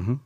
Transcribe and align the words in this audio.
mm. 0.00 0.06
-hmm. 0.06 0.18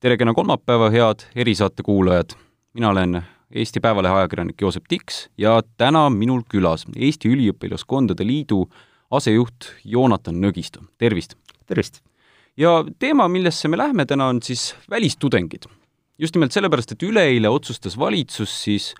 tere 0.00 0.16
kena 0.16 0.34
kolmapäeva, 0.34 0.90
head 0.90 1.20
erisaate 1.36 1.82
kuulajad! 1.82 2.30
mina 2.74 2.88
olen 2.88 3.22
Eesti 3.50 3.80
Päevalehe 3.80 4.14
ajakirjanik 4.14 4.60
Joosep 4.60 4.84
Tiks 4.88 5.28
ja 5.38 5.60
täna 5.76 6.10
minul 6.10 6.40
külas 6.48 6.86
Eesti 6.96 7.28
Üliõpilaskondade 7.28 8.26
Liidu 8.26 8.66
asejuht 9.10 9.74
Joonatan 9.84 10.40
Nõgisto, 10.40 10.80
tervist! 10.98 11.34
tervist! 11.66 12.00
ja 12.56 12.84
teema, 12.98 13.28
millesse 13.28 13.68
me 13.68 13.78
lähme 13.78 14.06
täna, 14.06 14.26
on 14.26 14.42
siis 14.42 14.74
välistudengid. 14.90 15.68
Just 16.20 16.36
nimelt 16.36 16.54
sellepärast, 16.54 16.94
et 16.94 17.04
üleeile 17.06 17.50
otsustas 17.52 17.96
valitsus 17.98 18.52
siis 18.64 18.92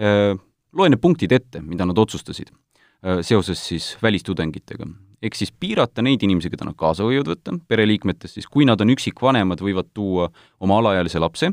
äh,, 0.00 0.34
loen 0.72 0.94
need 0.94 1.02
punktid 1.02 1.32
ette, 1.34 1.62
mida 1.64 1.86
nad 1.88 1.98
otsustasid 1.98 2.50
äh, 2.50 3.20
seoses 3.26 3.62
siis 3.72 3.94
välistudengitega 4.02 4.88
ehk 5.20 5.36
siis 5.36 5.52
piirata 5.52 6.00
neid 6.04 6.22
inimesi, 6.24 6.48
keda 6.48 6.64
nad 6.70 6.78
kaasa 6.80 7.04
võivad 7.04 7.34
võtta, 7.34 7.52
pereliikmetest 7.68 8.38
siis, 8.38 8.46
kui 8.48 8.64
nad 8.64 8.80
on 8.80 8.94
üksikvanemad, 8.94 9.60
võivad 9.60 9.90
tuua 9.92 10.30
oma 10.64 10.78
alaealise 10.80 11.20
lapse, 11.20 11.52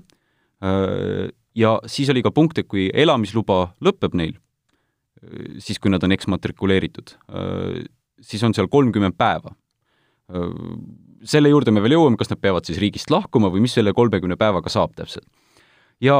äh, 0.63 1.27
ja 1.57 1.77
siis 1.89 2.11
oli 2.13 2.23
ka 2.23 2.31
punkt, 2.31 2.61
et 2.61 2.69
kui 2.69 2.87
elamisluba 2.93 3.73
lõpeb 3.83 4.15
neil, 4.15 4.37
siis 5.57 5.79
kui 5.81 5.91
nad 5.91 6.03
on 6.05 6.13
eksmatrikuleeritud, 6.13 7.15
siis 8.21 8.43
on 8.45 8.53
seal 8.53 8.69
kolmkümmend 8.69 9.17
päeva. 9.17 9.53
Selle 11.25 11.49
juurde 11.49 11.73
me 11.73 11.81
veel 11.81 11.97
jõuame, 11.97 12.19
kas 12.19 12.29
nad 12.29 12.41
peavad 12.41 12.67
siis 12.67 12.79
riigist 12.81 13.11
lahkuma 13.13 13.49
või 13.53 13.63
mis 13.65 13.73
selle 13.77 13.93
kolmekümne 13.97 14.37
päevaga 14.37 14.69
saab 14.69 14.93
täpselt. 14.97 15.25
Ja 15.97 16.13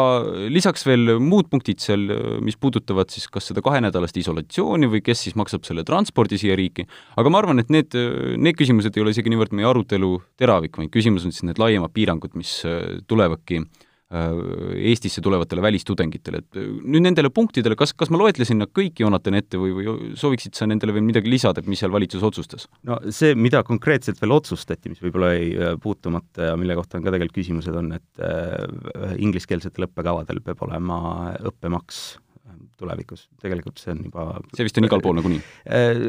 lisaks 0.50 0.88
veel 0.88 1.20
muud 1.22 1.52
punktid 1.52 1.84
seal, 1.84 2.08
mis 2.42 2.56
puudutavad 2.58 3.12
siis 3.14 3.28
kas 3.30 3.52
seda 3.52 3.62
kahenädalast 3.62 4.18
isolatsiooni 4.18 4.90
või 4.90 5.04
kes 5.06 5.22
siis 5.28 5.36
maksab 5.38 5.68
selle 5.70 5.84
transpordi 5.86 6.40
siia 6.42 6.56
riiki, 6.58 6.88
aga 7.14 7.30
ma 7.30 7.44
arvan, 7.44 7.62
et 7.62 7.70
need, 7.70 7.94
need 8.42 8.58
küsimused 8.58 8.98
ei 8.98 9.04
ole 9.04 9.14
isegi 9.14 9.30
niivõrd 9.30 9.54
meie 9.54 9.70
arutelu 9.70 10.16
teravik, 10.42 10.82
vaid 10.82 10.90
küsimus 10.90 11.30
on 11.30 11.36
siis 11.36 11.46
need 11.46 11.62
laiemad 11.62 11.94
piirangud, 11.94 12.34
mis 12.42 12.64
tulevadki 13.06 13.62
äh, 13.62 13.68
Äh, 13.68 13.87
Eestisse 14.08 15.20
tulevatele 15.20 15.60
välistudengitele, 15.66 16.40
et 16.40 16.60
äh, 16.60 16.68
nüüd 16.80 17.04
nendele 17.04 17.28
punktidele, 17.34 17.76
kas, 17.76 17.92
kas 17.92 18.08
ma 18.14 18.22
loetlesin 18.22 18.62
nad 18.64 18.72
kõik, 18.72 19.02
Joonatan, 19.04 19.36
ette 19.36 19.60
või, 19.60 19.74
või 19.76 20.14
sooviksid 20.16 20.56
sa 20.56 20.68
nendele 20.70 20.96
veel 20.96 21.04
midagi 21.04 21.28
lisada, 21.28 21.60
et 21.60 21.68
mis 21.68 21.82
seal 21.84 21.92
valitsus 21.92 22.24
otsustas? 22.24 22.70
no 22.88 23.02
see, 23.12 23.36
mida 23.36 23.66
konkreetselt 23.68 24.22
veel 24.24 24.38
otsustati, 24.38 24.94
mis 24.94 25.04
võib-olla 25.04 25.34
jäi 25.34 25.50
äh, 25.58 25.76
puutumata 25.84 26.54
ja 26.54 26.56
mille 26.60 26.78
kohta 26.80 27.02
on 27.02 27.04
ka 27.04 27.12
tegelikult 27.12 27.42
küsimused, 27.42 27.76
on, 27.76 27.92
et 28.00 28.24
äh, 28.24 29.18
ingliskeelsetel 29.20 29.90
õppekavadel 29.90 30.40
peab 30.46 30.64
olema 30.70 31.02
õppemaks 31.52 32.06
tulevikus, 32.78 33.26
tegelikult 33.42 33.82
see 33.82 33.94
on 33.94 34.04
juba 34.08 34.26
see 34.56 34.66
vist 34.68 34.78
on 34.80 34.88
igal 34.88 35.02
pool 35.04 35.18
nagunii? 35.18 35.40
Äh, 35.66 36.00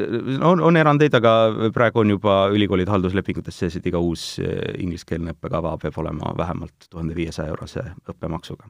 on, 0.45 0.61
on 0.65 0.79
erandeid, 0.79 1.15
aga 1.17 1.69
praegu 1.75 2.03
on 2.03 2.13
juba 2.15 2.41
ülikoolide 2.53 2.93
halduslepingutes 2.93 3.57
sees, 3.63 3.79
et 3.79 3.89
iga 3.89 4.01
uus 4.03 4.31
äh, 4.43 4.75
ingliskeelne 4.83 5.35
õppekava 5.35 5.75
peab 5.81 5.97
olema 6.03 6.33
vähemalt 6.37 6.89
tuhande 6.89 7.17
viiesaja 7.17 7.53
eurose 7.53 7.85
õppemaksuga. 8.09 8.69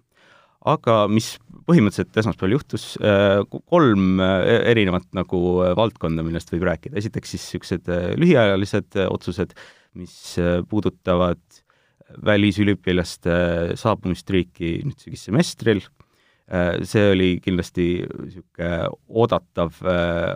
aga 0.70 0.96
mis 1.08 1.38
põhimõtteliselt 1.68 2.18
esmaspäeval 2.20 2.58
juhtus, 2.58 2.92
äh, 3.04 3.40
kolm 3.72 4.20
erinevat 4.20 5.08
nagu 5.16 5.42
valdkonda, 5.80 6.26
millest 6.26 6.52
võib 6.54 6.68
rääkida, 6.72 6.98
esiteks 7.00 7.36
siis 7.36 7.48
niisugused 7.48 7.92
lühiajalised 8.20 9.00
otsused, 9.08 9.56
mis 10.00 10.16
puudutavad 10.70 11.42
välisüliõpilaste 12.26 13.34
saabumist 13.78 14.30
riiki 14.34 14.80
nüüd 14.86 15.02
sügissemestril 15.04 15.84
see 16.88 17.10
oli 17.14 17.30
kindlasti 17.44 17.88
niisugune 18.02 18.70
oodatav 19.22 19.82
äh, 19.86 20.32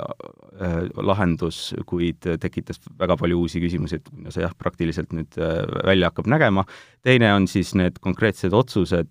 äh, 0.61 0.75
lahendus, 1.01 1.71
kuid 1.89 2.27
tekitas 2.41 2.81
väga 2.99 3.17
palju 3.17 3.39
uusi 3.41 3.61
küsimusi, 3.63 3.97
et 3.97 4.11
kuidas 4.11 4.37
see 4.37 4.45
jah, 4.45 4.53
praktiliselt 4.57 5.15
nüüd 5.15 5.39
välja 5.85 6.11
hakkab 6.11 6.29
nägema. 6.29 6.65
teine 7.01 7.33
on 7.33 7.47
siis 7.49 7.73
need 7.75 7.97
konkreetsed 8.03 8.53
otsused, 8.53 9.09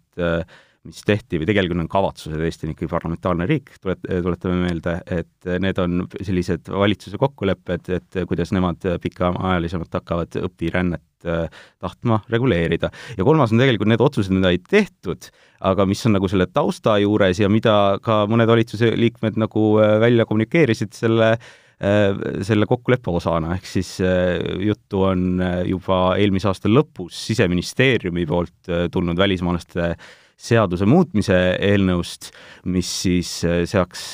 mis 0.89 1.05
tehti 1.07 1.39
või 1.39 1.47
tegelikult 1.47 1.85
on 1.85 1.91
kavatsused, 1.91 2.41
Eesti 2.43 2.67
on 2.67 2.75
ikkagi 2.75 2.91
parlamentaarne 2.91 3.47
riik, 3.47 3.71
tulet-, 3.79 4.03
tuletame 4.09 4.59
meelde, 4.65 4.97
et 5.07 5.51
need 5.63 5.79
on 5.79 6.03
sellised 6.19 6.73
valitsuse 6.75 7.21
kokkulepped, 7.23 7.91
et 7.99 8.21
kuidas 8.29 8.51
nemad 8.57 8.83
pikaajalisemalt 9.03 10.01
hakkavad 10.01 10.41
õpirännet 10.43 11.07
tahtma 11.23 12.21
reguleerida. 12.31 12.91
ja 13.17 13.25
kolmas 13.25 13.53
on 13.53 13.63
tegelikult 13.63 13.91
need 13.91 14.03
otsused, 14.03 14.35
mida 14.35 14.53
ei 14.53 14.59
tehtud, 14.59 15.29
aga 15.61 15.87
mis 15.87 16.05
on 16.07 16.17
nagu 16.17 16.29
selle 16.31 16.49
tausta 16.51 16.99
juures 17.03 17.41
ja 17.43 17.51
mida 17.53 17.99
ka 18.03 18.23
mõned 18.31 18.51
valitsuse 18.51 18.93
liikmed 18.99 19.39
nagu 19.41 19.67
äh, 19.83 19.99
välja 20.03 20.27
kommunikeerisid 20.29 20.95
selle 20.97 21.33
äh, 21.37 22.25
selle 22.47 22.67
kokkuleppe 22.71 23.15
osana, 23.15 23.57
ehk 23.59 23.69
siis 23.69 23.95
äh, 24.03 24.41
juttu 24.67 25.05
on 25.09 25.43
juba 25.69 26.03
eelmise 26.19 26.51
aasta 26.51 26.71
lõpus 26.73 27.23
Siseministeeriumi 27.29 28.27
poolt 28.27 28.73
tulnud 28.93 29.19
välismaalaste 29.19 29.95
seaduse 30.43 30.87
muutmise 30.91 31.37
eelnõust, 31.63 32.33
mis 32.67 32.89
siis 33.05 33.31
seaks 33.71 34.07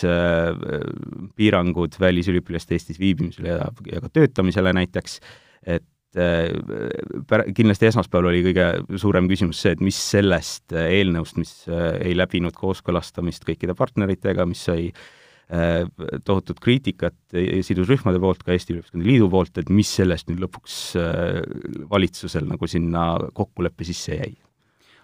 piirangud 1.38 1.96
välisüliõpilaste 2.00 2.76
Eestis 2.76 3.00
viibimisele 3.00 3.54
ja, 3.54 3.70
ja 3.88 4.02
ka 4.04 4.12
töötamisele 4.12 4.74
näiteks, 4.76 5.20
et 5.64 5.86
Äh, 6.16 6.48
kindlasti 7.52 7.90
esmaspäeval 7.90 8.30
oli 8.30 8.40
kõige 8.46 8.96
suurem 8.96 9.28
küsimus 9.28 9.60
see, 9.60 9.74
et 9.76 9.82
mis 9.84 9.98
sellest 10.14 10.72
äh, 10.72 10.88
eelnõust, 10.96 11.36
mis 11.36 11.52
äh, 11.68 11.98
ei 12.08 12.16
läbinud 12.16 12.56
kooskõlastamist 12.56 13.44
kõikide 13.48 13.76
partneritega, 13.76 14.48
mis 14.48 14.64
sai 14.70 14.90
tohutut 16.28 16.58
kriitikat 16.60 17.14
sidusrühmade 17.64 18.18
poolt, 18.20 18.42
ka 18.44 18.52
Eesti 18.52 18.74
Üliõpilaskondade 18.74 19.08
Liidu 19.08 19.30
poolt, 19.32 19.56
et 19.56 19.70
mis 19.72 19.88
sellest 19.96 20.28
nüüd 20.28 20.42
lõpuks 20.42 20.74
valitsusel 21.88 22.44
nagu 22.50 22.68
sinna 22.68 23.06
kokkuleppe 23.32 23.88
sisse 23.88 24.18
jäi? 24.18 24.34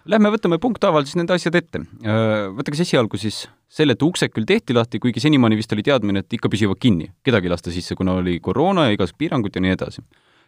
Lähme 0.05 0.29
võtame 0.29 0.59
punkthaaval 0.61 1.07
siis 1.07 1.17
nende 1.17 1.33
asjad 1.33 1.55
ette. 1.57 1.79
Võtame 2.03 2.77
siis 2.77 2.91
esialgu 2.91 3.17
siis 3.17 3.39
selle, 3.65 3.95
et 3.97 4.03
uksed 4.05 4.29
küll 4.35 4.45
tehti 4.45 4.75
lahti, 4.77 4.99
kuigi 5.01 5.23
senimaani 5.23 5.57
vist 5.57 5.73
oli 5.73 5.81
teadmine, 5.85 6.21
et 6.21 6.35
ikka 6.37 6.51
püsivad 6.53 6.77
kinni. 6.77 7.09
kedagi 7.25 7.49
ei 7.49 7.53
lasta 7.55 7.73
sisse, 7.73 7.97
kuna 7.97 8.19
oli 8.21 8.37
koroona 8.39 8.85
ja 8.85 8.93
igasugused 8.93 9.17
piirangud 9.17 9.55
ja 9.57 9.63
nii 9.65 9.73
edasi 9.73 10.05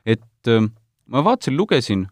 et 0.07 0.47
äh, 0.51 0.63
ma 1.11 1.23
vaatasin, 1.23 1.57
lugesin 1.57 2.07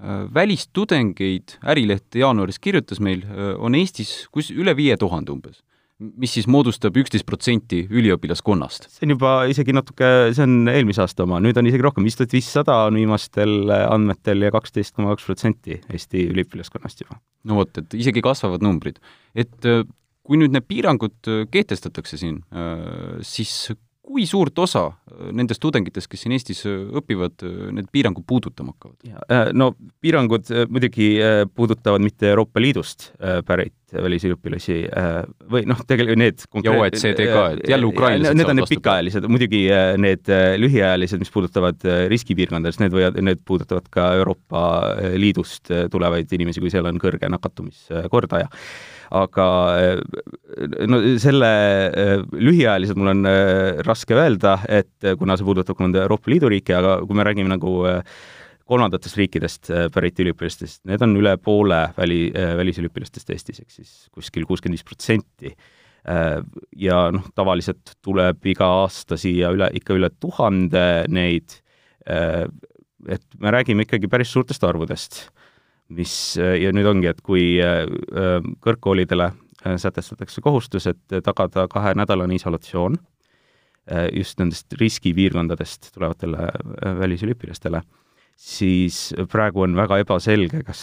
äh, 0.00 0.24
välistudengeid, 0.34 1.58
Ärileht 1.68 2.14
jaanuaris 2.14 2.58
kirjutas 2.58 3.00
meil, 3.00 3.24
äh, 3.28 3.54
on 3.58 3.76
Eestis 3.76 4.26
kus 4.32 4.50
üle 4.54 4.76
viie 4.76 4.96
tuhande 5.00 5.34
umbes 5.34 5.62
mis 5.98 6.34
siis 6.36 6.46
moodustab 6.50 6.96
üksteist 7.00 7.24
protsenti 7.28 7.82
üliõpilaskonnast. 7.88 8.90
see 8.92 9.06
on 9.06 9.14
juba 9.14 9.32
isegi 9.48 9.74
natuke, 9.76 10.10
see 10.36 10.44
on 10.44 10.68
eelmise 10.68 11.04
aasta 11.04 11.24
oma, 11.24 11.40
nüüd 11.40 11.56
on 11.56 11.68
isegi 11.70 11.86
rohkem, 11.86 12.04
viis 12.04 12.18
tuhat 12.18 12.34
viissada 12.36 12.82
on 12.90 12.98
viimastel 13.00 13.72
andmetel 13.72 14.44
ja 14.44 14.52
kaksteist 14.54 14.96
koma 14.96 15.14
kaks 15.14 15.28
protsenti 15.28 15.80
Eesti 15.88 16.26
üliõpilaskonnast 16.34 17.04
juba. 17.04 17.20
no 17.48 17.62
vot, 17.62 17.72
et 17.80 17.96
isegi 17.96 18.24
kasvavad 18.24 18.64
numbrid. 18.66 19.00
et 19.34 19.56
kui 20.26 20.40
nüüd 20.40 20.52
need 20.52 20.66
piirangud 20.68 21.32
kehtestatakse 21.54 22.18
siin, 22.20 22.40
siis 23.24 23.72
kui 24.06 24.26
suurt 24.28 24.58
osa 24.62 24.86
äh, 24.86 25.30
nendest 25.36 25.62
tudengitest, 25.62 26.08
kes 26.10 26.24
siin 26.24 26.34
Eestis 26.36 26.62
äh, 26.68 26.76
õpivad, 27.00 27.42
äh, 27.46 27.70
need 27.76 27.88
piirangud 27.92 28.26
puudutama 28.28 28.74
hakkavad? 28.74 29.52
No 29.56 29.72
piirangud 30.02 30.50
muidugi 30.70 31.08
puudutavad 31.54 32.04
mitte 32.04 32.30
Euroopa 32.30 32.62
Liidust 32.62 33.10
pärit 33.46 33.74
välisüliõpilasi 33.92 34.76
või 35.50 35.62
noh, 35.68 35.78
tegelikult 35.86 36.20
need 36.20 36.42
ja 36.66 36.74
OECD 36.74 37.26
ka, 37.30 37.44
et 37.54 37.70
jälle 37.70 37.86
ukrainlased 37.88 38.38
Need 38.38 38.50
on 38.50 38.58
need 38.58 38.70
pikaajalised, 38.70 39.28
muidugi 39.30 39.62
need 40.02 40.32
lühiajalised, 40.62 41.22
mis 41.22 41.30
puudutavad 41.34 41.86
riskipiirkondadest, 42.10 42.82
need 42.82 42.94
võivad, 42.94 43.20
need 43.22 43.42
puudutavad 43.46 43.86
ka 43.94 44.10
Euroopa 44.18 44.66
Liidust 45.16 45.70
tulevaid 45.92 46.34
inimesi, 46.36 46.62
kui 46.62 46.74
seal 46.74 46.90
on 46.90 47.00
kõrge 47.02 47.30
nakatumiskordaja 47.30 48.50
aga 49.14 49.46
no 50.90 51.00
selle 51.22 51.50
lühiajaliselt 52.32 52.98
mul 52.98 53.12
on 53.12 53.28
raske 53.86 54.16
öelda, 54.16 54.58
et 54.68 55.12
kuna 55.18 55.36
see 55.38 55.46
puudutab 55.46 55.78
mõnda 55.82 56.02
Euroopa 56.06 56.32
Liidu 56.32 56.50
riiki, 56.52 56.74
aga 56.74 56.98
kui 57.04 57.18
me 57.18 57.26
räägime 57.26 57.52
nagu 57.52 57.76
kolmandatest 58.66 59.18
riikidest 59.20 59.70
pärit 59.94 60.18
üliõpilastest, 60.24 60.80
need 60.90 61.02
on 61.06 61.14
üle 61.20 61.36
poole 61.38 61.84
väli, 61.98 62.32
välisüliõpilastest 62.34 63.30
Eestis, 63.30 63.62
ehk 63.62 63.70
siis 63.70 63.92
kuskil 64.14 64.46
kuuskümmend 64.48 64.78
viis 64.78 64.86
protsenti. 64.86 65.54
Ja 66.78 66.98
noh, 67.14 67.24
tavaliselt 67.34 67.96
tuleb 68.04 68.44
iga 68.46 68.68
aasta 68.82 69.18
siia 69.18 69.52
üle, 69.54 69.70
ikka 69.78 69.94
üle 69.94 70.10
tuhande 70.22 70.82
neid, 71.10 71.56
et 72.06 73.24
me 73.42 73.54
räägime 73.54 73.86
ikkagi 73.86 74.10
päris 74.10 74.34
suurtest 74.34 74.66
arvudest 74.66 75.24
mis 75.94 76.12
äh, 76.40 76.56
ja 76.62 76.72
nüüd 76.74 76.88
ongi, 76.90 77.10
et 77.10 77.20
kui 77.26 77.56
äh, 77.62 77.84
äh, 77.86 78.38
kõrgkoolidele 78.64 79.32
sätestatakse 79.66 80.42
kohustus, 80.44 80.84
et 80.86 81.14
tagada 81.26 81.64
kahenädalane 81.66 82.36
isolatsioon 82.36 83.00
just 84.14 84.38
nendest 84.38 84.76
riskipiirkondadest 84.78 85.88
tulevatele 85.94 86.44
välisüliõpilastele, 87.00 87.80
siis 88.38 88.98
praegu 89.32 89.64
on 89.64 89.74
väga 89.78 89.98
ebaselge, 90.04 90.60
kas 90.68 90.82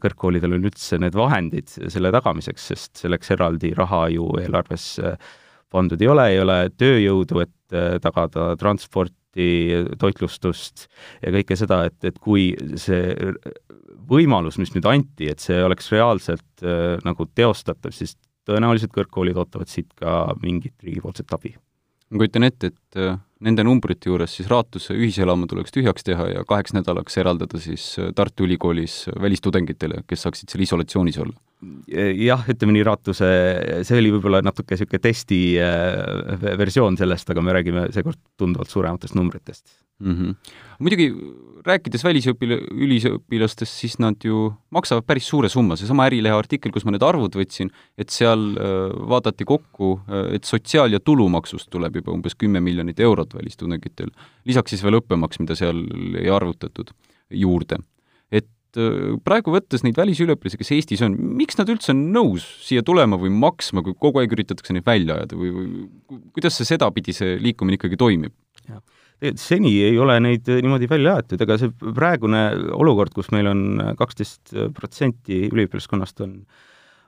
kõrgkoolidel 0.00 0.56
on 0.56 0.64
üldse 0.70 1.00
need 1.02 1.16
vahendid 1.18 1.74
selle 1.92 2.12
tagamiseks, 2.14 2.70
sest 2.72 3.02
selleks 3.04 3.34
eraldi 3.34 3.74
raha 3.76 4.06
ju 4.14 4.30
eelarves 4.40 4.86
pandud 5.72 6.00
ei 6.00 6.12
ole, 6.12 6.28
ei 6.32 6.40
ole 6.40 6.58
tööjõudu, 6.72 7.42
et 7.44 7.78
tagada 8.04 8.52
transporti, 8.60 9.50
toitlustust 10.00 10.86
ja 11.20 11.34
kõike 11.36 11.58
seda, 11.58 11.82
et, 11.90 11.98
et 12.04 12.20
kui 12.22 12.52
see 12.80 13.16
võimalus, 14.08 14.58
mis 14.60 14.72
nüüd 14.74 14.86
anti, 14.88 15.28
et 15.30 15.42
see 15.42 15.58
oleks 15.64 15.90
reaalselt 15.94 16.64
äh, 16.64 16.96
nagu 17.06 17.26
teostatav, 17.34 17.94
siis 17.94 18.16
tõenäoliselt 18.48 18.92
kõrgkoolid 18.94 19.38
ootavad 19.38 19.70
siit 19.70 19.92
ka 19.98 20.32
mingit 20.42 20.74
riigipoolset 20.82 21.30
abi. 21.34 21.54
ma 22.10 22.20
kujutan 22.20 22.44
ette, 22.44 22.72
et 22.72 23.00
äh, 23.00 23.16
nende 23.40 23.64
numbrite 23.64 24.10
juures 24.10 24.34
siis 24.36 24.50
Raatuse 24.50 24.94
ühiselamu 24.94 25.46
tuleks 25.50 25.74
tühjaks 25.74 26.04
teha 26.06 26.28
ja 26.28 26.44
kaheks 26.48 26.74
nädalaks 26.76 27.16
eraldada 27.18 27.60
siis 27.62 27.94
äh, 27.98 28.12
Tartu 28.14 28.46
Ülikoolis 28.48 29.06
välistudengitele, 29.20 30.02
kes 30.06 30.26
saaksid 30.26 30.52
seal 30.52 30.66
isolatsioonis 30.66 31.18
olla? 31.22 31.38
Jah, 32.18 32.42
ütleme 32.50 32.74
nii, 32.76 32.84
Raatuse, 32.86 33.28
see 33.86 34.00
oli 34.00 34.10
võib-olla 34.16 34.42
natuke 34.42 34.74
niisugune 34.74 35.02
testi 35.02 35.40
versioon 36.58 36.98
sellest, 36.98 37.30
aga 37.30 37.44
me 37.44 37.54
räägime 37.54 37.86
seekord 37.94 38.18
tunduvalt 38.40 38.72
suurematest 38.72 39.14
numbritest 39.18 39.66
mm. 40.02 40.14
-hmm. 40.14 40.34
muidugi 40.78 41.06
rääkides 41.66 42.04
välisõpil-, 42.04 42.58
üliõpilastest, 42.70 43.76
siis 43.84 43.98
nad 44.02 44.24
ju 44.24 44.48
maksavad 44.74 45.06
päris 45.06 45.28
suure 45.28 45.48
summa, 45.48 45.76
seesama 45.76 46.08
Ärilehe 46.10 46.34
artikkel, 46.34 46.72
kus 46.72 46.84
ma 46.84 46.94
need 46.94 47.04
arvud 47.06 47.36
võtsin, 47.38 47.70
et 47.98 48.10
seal 48.10 48.48
äh, 48.56 48.90
vaadati 49.14 49.46
kokku, 49.48 49.94
äh, 50.08 50.34
et 50.38 50.48
sotsiaal- 50.48 50.92
ja 50.92 51.00
tulumaksust 51.00 51.70
tuleb 51.70 52.00
juba 52.00 52.12
umbes 52.12 52.34
kümme 52.34 52.60
miljonit 52.60 53.00
eurot 53.00 53.34
välistudengitel. 53.34 54.10
lisaks 54.44 54.70
siis 54.70 54.82
veel 54.82 55.00
õppemaks, 55.00 55.38
mida 55.40 55.54
seal 55.54 55.86
ei 56.18 56.28
arvutatud 56.28 56.90
juurde. 57.30 57.78
Et 58.72 58.80
äh, 58.80 59.18
praegu 59.24 59.52
võttes 59.54 59.84
neid 59.84 59.98
välisüliõpilasi, 60.00 60.58
kes 60.60 60.72
Eestis 60.76 61.04
on, 61.04 61.16
miks 61.36 61.58
nad 61.58 61.68
üldse 61.72 61.92
on 61.92 62.06
nõus 62.14 62.46
siia 62.64 62.84
tulema 62.86 63.18
või 63.20 63.32
maksma, 63.34 63.84
kui 63.84 63.94
kogu 63.98 64.22
aeg 64.22 64.32
üritatakse 64.32 64.72
neid 64.72 64.86
välja 64.88 65.18
ajada 65.18 65.38
või, 65.38 65.52
või 65.52 65.68
kuidas 66.32 66.56
see 66.56 66.68
sedapidi, 66.68 67.14
see 67.16 67.36
liikumine 67.42 67.80
ikkagi 67.80 68.00
toimib? 68.00 68.34
seni 69.38 69.76
ei 69.84 69.94
ole 70.02 70.16
neid 70.18 70.48
niimoodi 70.50 70.88
välja 70.90 71.12
aetud, 71.20 71.38
ega 71.44 71.54
see 71.60 71.70
praegune 71.94 72.40
olukord, 72.74 73.12
kus 73.14 73.28
meil 73.30 73.46
on 73.46 73.60
kaksteist 73.94 74.50
protsenti 74.74 75.44
üliõpilaskonnast 75.46 76.24
on 76.24 76.32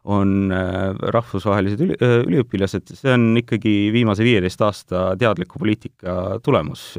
on 0.05 0.53
äh, 0.53 0.95
rahvusvahelised 1.17 1.81
üli, 1.81 1.97
äh, 1.97 2.19
üliõpilased, 2.27 2.93
see 2.99 3.13
on 3.15 3.31
ikkagi 3.41 3.75
viimase 3.95 4.27
viieteist 4.27 4.65
aasta 4.65 5.05
teadliku 5.21 5.59
poliitika 5.63 6.41
tulemus. 6.45 6.95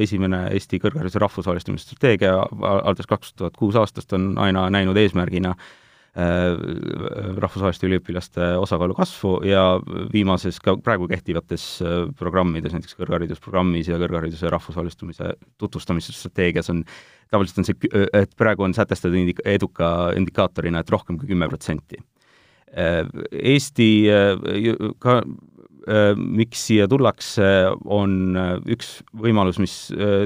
esimene 0.00 0.46
Eesti 0.56 0.80
kõrghariduse 0.80 1.20
rahvusvahelistumise 1.20 1.90
strateegia 1.90 2.38
alates 2.40 3.06
kaks 3.06 3.34
tuhat 3.34 3.56
kuus 3.56 3.76
aastast 3.76 4.12
on 4.16 4.34
aina 4.40 4.70
näinud 4.72 4.96
eesmärgina 4.96 5.52
äh, 5.52 5.66
Äh, 6.16 6.54
rahvusvaheliste 7.36 7.90
üliõpilaste 7.90 8.44
osakaalu 8.56 8.94
kasvu 8.96 9.34
ja 9.44 9.64
viimases 10.14 10.56
ka 10.64 10.72
praegu 10.80 11.04
kehtivates 11.10 11.66
äh, 11.84 12.06
programmides, 12.16 12.72
näiteks 12.72 12.96
kõrgharidusprogrammis 12.96 13.90
ja 13.90 13.98
kõrghariduse 14.00 14.48
rahvusvahelistumise 14.54 15.34
tutvustamise 15.60 16.14
strateegias 16.16 16.72
on, 16.72 16.80
tavaliselt 17.28 17.60
on 17.60 17.68
see, 17.68 17.90
et 18.16 18.32
praegu 18.40 18.64
on 18.64 18.72
sätestatud 18.72 19.18
indi-, 19.20 19.36
eduka 19.44 19.90
indikaatorina, 20.16 20.80
et 20.80 20.94
rohkem 20.94 21.20
kui 21.20 21.28
kümme 21.34 21.50
protsenti. 21.52 22.00
Äh, 22.76 23.02
Eesti 23.32 23.90
ka 25.02 25.20
miks 26.18 26.64
siia 26.66 26.88
tullakse, 26.90 27.46
on 27.94 28.34
üks 28.74 28.88
võimalus, 29.14 29.60
mis 29.62 29.74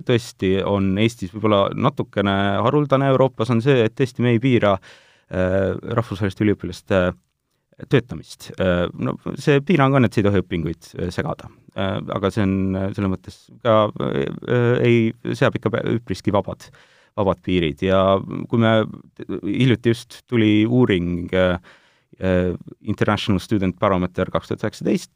tõesti 0.09 0.55
on 0.65 0.95
Eestis 1.03 1.35
võib-olla 1.35 1.67
natukene 1.77 2.33
haruldane 2.65 3.11
Euroopas, 3.13 3.53
on 3.53 3.61
see, 3.61 3.83
et 3.85 3.93
tõesti 3.93 4.25
me 4.25 4.33
ei 4.33 4.41
piira 4.41 4.71
äh, 4.79 4.95
Äh, 5.31 5.77
rahvusvaheliste 5.95 6.43
üliõpilaste 6.43 7.01
töötamist. 7.91 8.49
Äh, 8.59 8.89
no 8.99 9.15
see 9.39 9.61
piirang 9.63 9.95
on, 9.95 10.05
et 10.07 10.15
sa 10.17 10.19
ei 10.19 10.27
tohi 10.27 10.41
õpinguid 10.43 10.89
äh, 10.97 11.11
segada. 11.15 11.51
aga 11.79 12.33
see 12.35 12.43
on 12.43 12.55
selles 12.97 13.11
mõttes 13.13 13.37
ka 13.63 13.75
ei, 14.83 15.13
seab 15.39 15.55
ikka 15.55 15.71
üpriski 15.93 16.33
vabad, 16.35 16.67
vabad 17.15 17.39
piirid 17.47 17.85
ja 17.87 18.01
kui 18.51 18.59
me, 18.59 18.73
hiljuti 19.45 19.93
just 19.95 20.25
tuli 20.27 20.65
uuring 20.67 21.31
International 22.21 23.41
Student 23.41 23.79
Barometer 23.81 24.29
kaks 24.29 24.51
tuhat 24.51 24.67
üheksateist, 24.67 25.13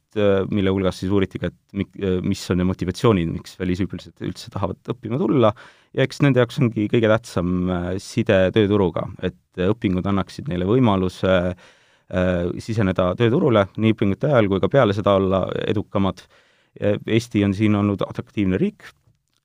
mille 0.49 0.73
hulgas 0.73 1.03
siis 1.03 1.11
uuriti 1.13 1.37
ka, 1.43 1.51
et 1.53 1.77
mik-, 1.77 1.99
mis 2.25 2.45
on 2.49 2.57
need 2.57 2.71
motivatsioonid, 2.71 3.29
miks 3.29 3.59
välisüliõpilased 3.61 4.25
üldse 4.25 4.53
tahavad 4.55 4.95
õppima 4.95 5.21
tulla 5.21 5.51
ja 5.95 6.05
eks 6.05 6.21
nende 6.25 6.43
jaoks 6.43 6.59
ongi 6.63 6.89
kõige 6.91 7.11
tähtsam 7.11 7.71
äh, 7.71 7.89
side 8.03 8.39
tööturuga, 8.55 9.07
et 9.23 9.39
äh, 9.61 9.71
õpingud 9.73 10.07
annaksid 10.11 10.51
neile 10.51 10.67
võimaluse 10.69 11.35
äh, 11.53 12.49
siseneda 12.63 13.13
tööturule 13.19 13.69
nii 13.79 13.95
õpingute 13.95 14.33
ajal 14.33 14.51
kui 14.51 14.63
ka 14.63 14.71
peale 14.73 14.97
seda 14.97 15.17
olla 15.21 15.47
edukamad. 15.67 16.27
Eesti 16.75 17.45
on 17.47 17.53
siin 17.55 17.77
olnud 17.79 18.01
atraktiivne 18.03 18.59
riik 18.59 18.89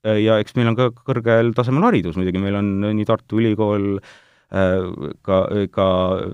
ja 0.01 0.39
eks 0.41 0.55
meil 0.57 0.71
on 0.71 0.77
ka 0.79 0.87
kõrgel 1.05 1.51
tasemel 1.53 1.85
haridus 1.85 2.15
muidugi, 2.17 2.41
meil 2.41 2.55
on 2.57 2.71
nii 2.81 3.05
Tartu 3.05 3.37
Ülikool, 3.37 3.99
ka, 4.49 5.35
ka 5.69 5.87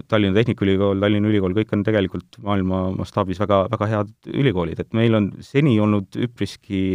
Tallinna 0.07 0.39
Tehnikaülikool, 0.39 1.01
Tallinna 1.03 1.27
Ülikool, 1.27 1.55
kõik 1.57 1.73
on 1.75 1.83
tegelikult 1.83 2.37
maailma 2.45 2.85
mastaabis 2.95 3.41
väga, 3.43 3.65
väga 3.73 3.89
head 3.91 4.13
ülikoolid, 4.31 4.79
et 4.79 4.95
meil 4.95 5.17
on 5.19 5.29
seni 5.43 5.75
olnud 5.83 6.15
üpriski 6.27 6.85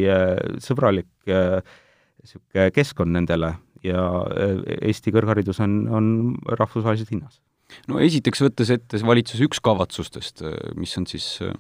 sõbralik 0.64 1.10
niisugune 1.28 2.70
keskkond 2.76 3.12
nendele 3.16 3.54
ja 3.86 4.04
äh, 4.28 4.60
Eesti 4.90 5.12
kõrgharidus 5.14 5.60
on, 5.64 5.82
on 5.88 6.06
rahvusvaheliselt 6.48 7.12
hinnas. 7.14 7.40
no 7.88 8.00
esiteks 8.02 8.42
võttes 8.44 8.72
ette 8.74 9.00
valitsuse 9.06 9.46
üks 9.48 9.62
kavatsustest, 9.64 10.44
äh, 10.44 10.56
mis 10.78 10.96
on 11.00 11.08
siis 11.10 11.38
äh, 11.44 11.54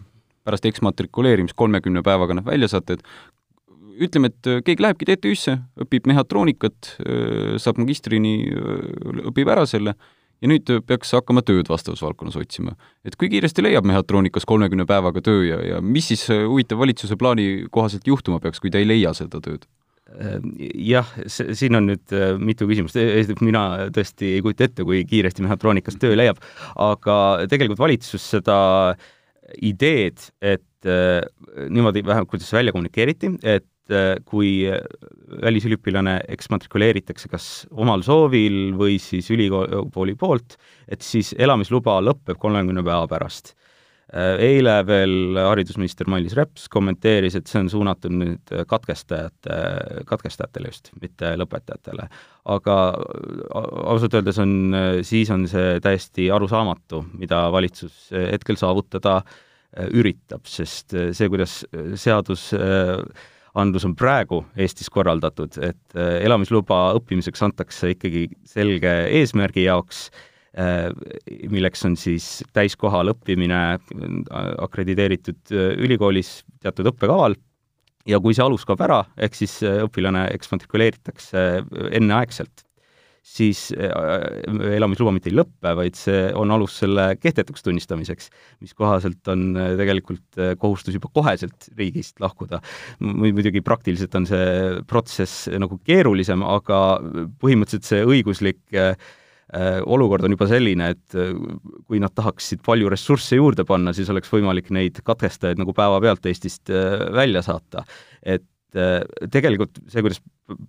pärast 0.44 0.66
eksmatrikuleerimist 0.68 1.56
kolmekümne 1.58 2.04
päevaga 2.06 2.36
nad 2.38 2.48
välja 2.48 2.70
saate, 2.72 2.98
et 2.98 3.06
ütleme, 4.00 4.30
et 4.30 4.48
keegi 4.64 4.84
lähebki 4.84 5.08
TTÜ-sse, 5.08 5.58
õpib 5.84 6.08
mehhatroonikat, 6.10 6.94
saab 7.60 7.80
magistrini, 7.82 8.34
õpib 9.28 9.50
ära 9.52 9.66
selle 9.68 9.94
ja 10.40 10.48
nüüd 10.48 10.70
peaks 10.88 11.12
hakkama 11.16 11.42
tööd 11.44 11.68
vastavas 11.68 12.00
valdkonnas 12.04 12.38
otsima. 12.40 12.72
et 13.04 13.16
kui 13.20 13.28
kiiresti 13.28 13.62
leiab 13.62 13.84
mehhatroonikas 13.88 14.48
kolmekümne 14.48 14.86
päevaga 14.88 15.20
töö 15.20 15.44
ja, 15.44 15.60
ja 15.74 15.82
mis 15.84 16.08
siis 16.08 16.24
huvitav 16.30 16.80
valitsuse 16.80 17.16
plaani 17.20 17.66
kohaselt 17.70 18.08
juhtuma 18.08 18.40
peaks, 18.40 18.60
kui 18.60 18.72
ta 18.72 18.80
ei 18.80 18.88
leia 18.88 19.12
seda 19.16 19.42
tööd? 19.44 19.68
Ehm, 20.18 20.48
jah, 20.74 21.06
siin 21.30 21.78
on 21.78 21.86
nüüd 21.92 22.14
äh, 22.16 22.32
mitu 22.42 22.66
küsimust, 22.66 22.96
esiteks 22.98 23.44
mina 23.46 23.90
tõesti 23.94 24.34
ei 24.36 24.42
kujuta 24.42 24.66
ette, 24.66 24.86
kui 24.86 25.04
kiiresti 25.06 25.44
mehhatroonikas 25.44 26.00
töö 26.02 26.16
leiab, 26.18 26.40
aga 26.82 27.16
tegelikult 27.50 27.82
valitsus 27.82 28.24
seda 28.32 28.56
ideed, 29.66 30.24
et 30.42 30.88
äh, 30.88 31.20
niimoodi 31.70 32.02
vähemalt, 32.06 32.30
kuidas 32.32 32.50
see 32.50 32.58
välja 32.58 32.74
kommunikeeriti, 32.74 33.36
et 33.44 33.68
äh, 33.68 33.69
kui 34.28 34.64
välisüliõpilane 35.42 36.16
eksmatrikuleeritakse 36.36 37.30
kas 37.32 37.46
omal 37.70 38.04
soovil 38.06 38.74
või 38.78 38.98
siis 39.02 39.30
ülikooli 39.34 40.14
poolt, 40.18 40.58
et 40.88 41.02
siis 41.06 41.34
elamisluba 41.38 41.98
lõpeb 42.04 42.38
kolmekümne 42.38 42.84
päeva 42.86 43.08
pärast 43.10 43.54
Äh, 44.10 44.40
eile 44.42 44.80
veel 44.88 45.36
haridusminister 45.38 46.08
Mailis 46.10 46.34
Reps 46.34 46.64
kommenteeris, 46.72 47.36
et 47.38 47.46
see 47.46 47.60
on 47.62 47.68
suunatud 47.70 48.10
nüüd 48.10 48.52
katkestajate, 48.66 49.58
katkestajatele 50.08 50.72
just, 50.72 50.90
mitte 50.98 51.30
lõpetajatele. 51.38 52.08
aga 52.50 52.76
ausalt 53.84 54.16
öeldes 54.18 54.40
on, 54.42 54.74
siis 55.06 55.30
on 55.30 55.46
see 55.50 55.78
täiesti 55.84 56.26
arusaamatu, 56.34 57.04
mida 57.20 57.44
valitsus 57.54 58.08
hetkel 58.10 58.58
saavutada 58.58 59.20
äh, 59.20 59.86
üritab, 59.94 60.42
sest 60.42 60.90
see, 60.90 61.30
kuidas 61.30 61.60
seadus 61.94 62.48
andlus 63.58 63.84
on 63.88 63.96
praegu 63.98 64.44
Eestis 64.56 64.90
korraldatud, 64.92 65.56
et 65.58 65.98
äh, 65.98 66.18
elamisluba 66.24 66.90
õppimiseks 66.98 67.42
antakse 67.46 67.94
ikkagi 67.96 68.28
selge 68.46 68.92
eesmärgi 69.20 69.66
jaoks 69.66 70.08
Äh, 70.58 70.90
milleks 71.46 71.84
on 71.86 71.94
siis 71.94 72.40
täiskohal 72.56 73.12
õppimine 73.12 73.58
äh, 73.76 74.48
akrediteeritud 74.58 75.52
ülikoolis 75.78 76.40
teatud 76.62 76.90
õppekaval. 76.90 77.36
Ja 78.08 78.18
kui 78.18 78.34
see 78.34 78.42
alus 78.42 78.64
kaob 78.66 78.80
ära, 78.82 79.04
ehk 79.20 79.36
siis 79.36 79.58
õpilane 79.62 80.24
eksmatrikuleeritakse 80.34 81.42
enneaegselt, 81.94 82.64
siis 83.20 83.68
elamisluba 83.76 85.12
mitte 85.12 85.28
ei 85.30 85.36
lõppe, 85.36 85.74
vaid 85.76 85.98
see 85.98 86.30
on 86.38 86.50
alus 86.54 86.78
selle 86.80 87.10
kehtetuks 87.20 87.62
tunnistamiseks, 87.66 88.30
mis 88.64 88.72
kohaselt 88.74 89.28
on 89.30 89.52
tegelikult 89.78 90.40
kohustus 90.58 90.96
juba 90.96 91.10
koheselt 91.12 91.68
riigist 91.78 92.20
lahkuda. 92.20 92.62
muidugi 93.04 93.60
praktiliselt 93.60 94.16
on 94.16 94.26
see 94.30 94.82
protsess 94.88 95.50
nagu 95.52 95.78
keerulisem, 95.84 96.42
aga 96.42 96.80
põhimõtteliselt 97.44 97.90
see 97.92 98.06
õiguslik 98.08 98.62
äh, 98.72 98.96
Äh, 99.50 99.80
olukord 99.82 100.22
on 100.22 100.30
juba 100.36 100.46
selline, 100.46 100.92
et 100.94 101.14
äh, 101.18 101.32
kui 101.90 101.98
nad 101.98 102.12
tahaksid 102.14 102.60
palju 102.62 102.90
ressursse 102.92 103.34
juurde 103.34 103.64
panna, 103.66 103.90
siis 103.96 104.10
oleks 104.12 104.30
võimalik 104.30 104.68
neid 104.70 105.00
katkestajaid 105.02 105.58
nagu 105.58 105.74
päevapealt 105.74 106.28
Eestist 106.30 106.70
äh, 106.70 107.08
välja 107.16 107.42
saata. 107.42 107.82
et 108.22 108.46
tegelikult 109.32 109.80
see, 109.90 110.02
kuidas 110.04 110.20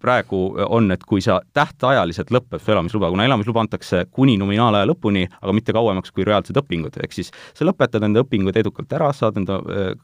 praegu 0.02 0.44
on, 0.68 0.92
et 0.94 1.04
kui 1.08 1.24
sa 1.24 1.40
tähtajaliselt 1.54 2.32
lõpeb 2.34 2.62
su 2.62 2.74
elamisluba, 2.74 3.10
kuna 3.14 3.26
elamisluba 3.28 3.66
antakse 3.66 4.06
kuni 4.12 4.38
nominaalaja 4.42 4.90
lõpuni, 4.90 5.28
aga 5.42 5.56
mitte 5.58 5.76
kauemaks 5.76 6.14
kui 6.14 6.26
reaalsed 6.28 6.58
õpingud, 6.62 6.98
ehk 7.04 7.18
siis 7.18 7.34
sa 7.58 7.68
lõpetad 7.68 8.04
enda 8.08 8.24
õpingud 8.26 8.58
edukalt 8.58 8.94
ära, 8.98 9.12
saad 9.16 9.38
enda 9.42 9.60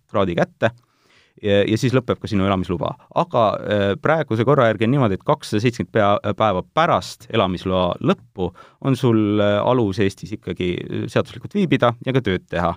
kraadi 0.10 0.38
kätte 0.38 0.72
ja, 1.44 1.62
ja 1.64 1.78
siis 1.80 1.96
lõpeb 1.96 2.20
ka 2.22 2.30
sinu 2.30 2.46
elamisluba. 2.48 2.94
aga 3.16 3.46
praeguse 4.02 4.46
korra 4.48 4.70
järgi 4.72 4.88
on 4.88 4.96
niimoodi, 4.96 5.18
et 5.18 5.26
kakssada 5.28 5.64
seitsekümmend 5.64 6.38
päeva 6.38 6.64
pärast 6.78 7.30
elamisloa 7.34 7.98
lõppu 8.02 8.52
on 8.82 8.98
sul 9.00 9.42
alus 9.42 10.02
Eestis 10.04 10.34
ikkagi 10.38 10.74
seaduslikult 11.10 11.58
viibida 11.58 11.94
ja 12.06 12.16
ka 12.16 12.24
tööd 12.24 12.48
teha 12.50 12.76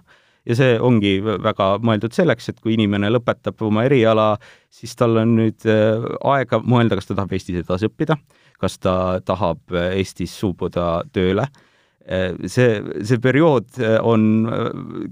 ja 0.48 0.56
see 0.58 0.76
ongi 0.80 1.16
väga 1.22 1.72
mõeldud 1.84 2.14
selleks, 2.16 2.50
et 2.50 2.60
kui 2.60 2.76
inimene 2.76 3.10
lõpetab 3.12 3.60
oma 3.66 3.86
eriala, 3.88 4.34
siis 4.72 4.96
tal 4.98 5.20
on 5.22 5.36
nüüd 5.38 5.66
äh, 5.68 6.04
aega 6.34 6.62
mõelda, 6.64 6.98
kas 6.98 7.10
ta 7.10 7.18
tahab 7.18 7.34
Eestis 7.36 7.62
edasi 7.62 7.90
õppida, 7.90 8.18
kas 8.60 8.78
ta 8.80 8.94
tahab 9.26 9.74
äh, 9.74 9.96
Eestis 10.00 10.32
suubuda 10.40 11.02
tööle 11.12 11.44
äh, 11.44 12.32
see, 12.48 12.80
see 13.06 13.20
periood 13.22 13.80
on 14.06 14.22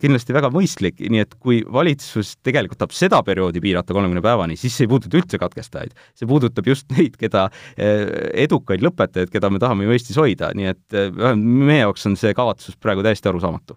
kindlasti 0.00 0.36
väga 0.36 0.50
mõistlik, 0.54 1.02
nii 1.04 1.24
et 1.26 1.34
kui 1.36 1.60
valitsus 1.62 2.36
tegelikult 2.46 2.80
tahab 2.80 2.96
seda 2.96 3.20
perioodi 3.26 3.62
piirata 3.64 3.96
kolmekümne 3.96 4.24
päevani, 4.24 4.56
siis 4.60 4.76
see 4.76 4.88
ei 4.88 4.92
puuduta 4.94 5.20
üldse 5.20 5.40
katkestajaid. 5.42 5.92
see 6.16 6.30
puudutab 6.30 6.72
just 6.72 6.88
neid, 6.96 7.18
keda, 7.20 7.48
edukaid 7.76 8.84
lõpetajaid, 8.86 9.34
keda 9.34 9.52
me 9.52 9.60
tahame 9.62 9.84
ju 9.84 9.98
Eestis 9.98 10.20
hoida, 10.20 10.54
nii 10.56 10.72
et 10.72 10.98
meie 11.36 11.84
jaoks 11.84 12.08
on 12.08 12.16
see 12.20 12.32
kavatsus 12.36 12.80
praegu 12.80 13.04
täiesti 13.04 13.30
arusaamatu 13.30 13.76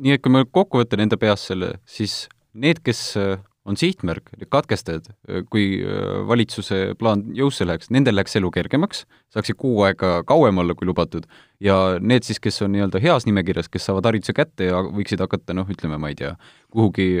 nii 0.00 0.16
et 0.16 0.22
kui 0.24 0.32
ma 0.32 0.44
kokku 0.44 0.82
võtan 0.82 1.04
enda 1.04 1.18
peas 1.20 1.48
selle, 1.50 1.74
siis 1.88 2.26
need, 2.52 2.80
kes 2.84 3.00
äh, 3.20 3.40
on 3.68 3.78
sihtmärk, 3.78 4.30
katkestajad, 4.52 5.10
äh, 5.28 5.42
kui 5.52 5.80
äh, 5.80 6.22
valitsuse 6.28 6.94
plaan 7.00 7.24
jõusse 7.36 7.66
läheks, 7.68 7.90
nendel 7.94 8.16
läheks 8.18 8.36
elu 8.40 8.50
kergemaks, 8.54 9.04
saaksid 9.34 9.58
kuu 9.60 9.84
aega 9.86 10.20
kauem 10.28 10.62
olla 10.62 10.76
kui 10.78 10.88
lubatud, 10.88 11.28
ja 11.62 11.98
need 12.00 12.26
siis, 12.26 12.40
kes 12.42 12.62
on 12.64 12.74
nii-öelda 12.76 13.02
heas 13.04 13.28
nimekirjas, 13.28 13.70
kes 13.72 13.88
saavad 13.88 14.10
hariduse 14.10 14.36
kätte 14.36 14.70
ja 14.70 14.82
võiksid 14.88 15.22
hakata 15.24 15.56
noh, 15.56 15.68
ütleme, 15.72 16.00
ma 16.00 16.12
ei 16.12 16.18
tea, 16.18 16.34
kuhugi 16.72 17.14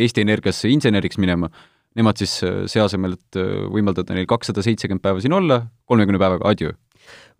Eesti 0.00 0.24
Energiasse 0.24 0.72
inseneriks 0.72 1.20
minema, 1.22 1.52
nemad 1.94 2.18
siis 2.18 2.40
see 2.42 2.80
asemel, 2.82 3.14
et 3.14 3.38
võimaldada 3.70 4.16
neil 4.16 4.26
kakssada 4.26 4.64
seitsekümmend 4.66 5.04
päeva 5.04 5.22
siin 5.22 5.36
olla, 5.36 5.62
kolmekümne 5.86 6.18
päevaga 6.18 6.50
adjöö 6.50 6.74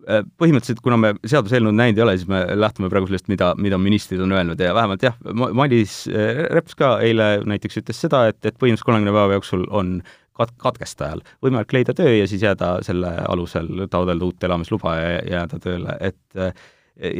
põhimõtteliselt, 0.05 0.81
kuna 0.85 0.97
me 0.99 1.13
seaduseelnõu 1.25 1.73
näinud 1.75 1.99
ei 1.99 2.03
ole, 2.05 2.17
siis 2.19 2.29
me 2.29 2.41
lähtume 2.57 2.89
praegu 2.91 3.09
sellest, 3.09 3.29
mida, 3.31 3.53
mida 3.61 3.79
ministrid 3.81 4.21
on 4.21 4.35
öelnud 4.35 4.61
ja 4.61 4.75
vähemalt 4.75 5.05
jah, 5.05 5.17
Mailis 5.33 6.03
äh, 6.11 6.45
Reps 6.53 6.77
ka 6.77 6.97
eile 7.05 7.39
näiteks 7.47 7.81
ütles 7.81 8.03
seda, 8.05 8.25
et, 8.29 8.39
et 8.43 8.53
põhimõtteliselt 8.59 8.89
kolmekümne 8.89 9.15
päeva 9.15 9.39
jooksul 9.39 9.65
on 9.73 9.97
kat-, 10.37 10.53
katkestajal 10.61 11.23
võimalik 11.45 11.73
leida 11.77 11.97
töö 11.97 12.13
ja 12.19 12.29
siis 12.29 12.45
jääda 12.45 12.77
selle 12.85 13.15
alusel, 13.25 13.87
taotleda 13.89 14.29
uut 14.29 14.47
elamisluba 14.49 14.95
ja 14.99 15.19
jääda 15.39 15.61
tööle, 15.63 15.97
et 16.05 16.39
äh, 16.39 16.53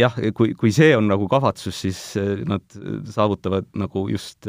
jah, 0.04 0.22
kui, 0.38 0.54
kui 0.60 0.72
see 0.75 0.94
on 0.96 1.10
nagu 1.10 1.28
kavatsus, 1.32 1.82
siis 1.88 2.02
nad 2.48 2.78
saavutavad 3.12 3.68
nagu 3.75 4.06
just 4.08 4.48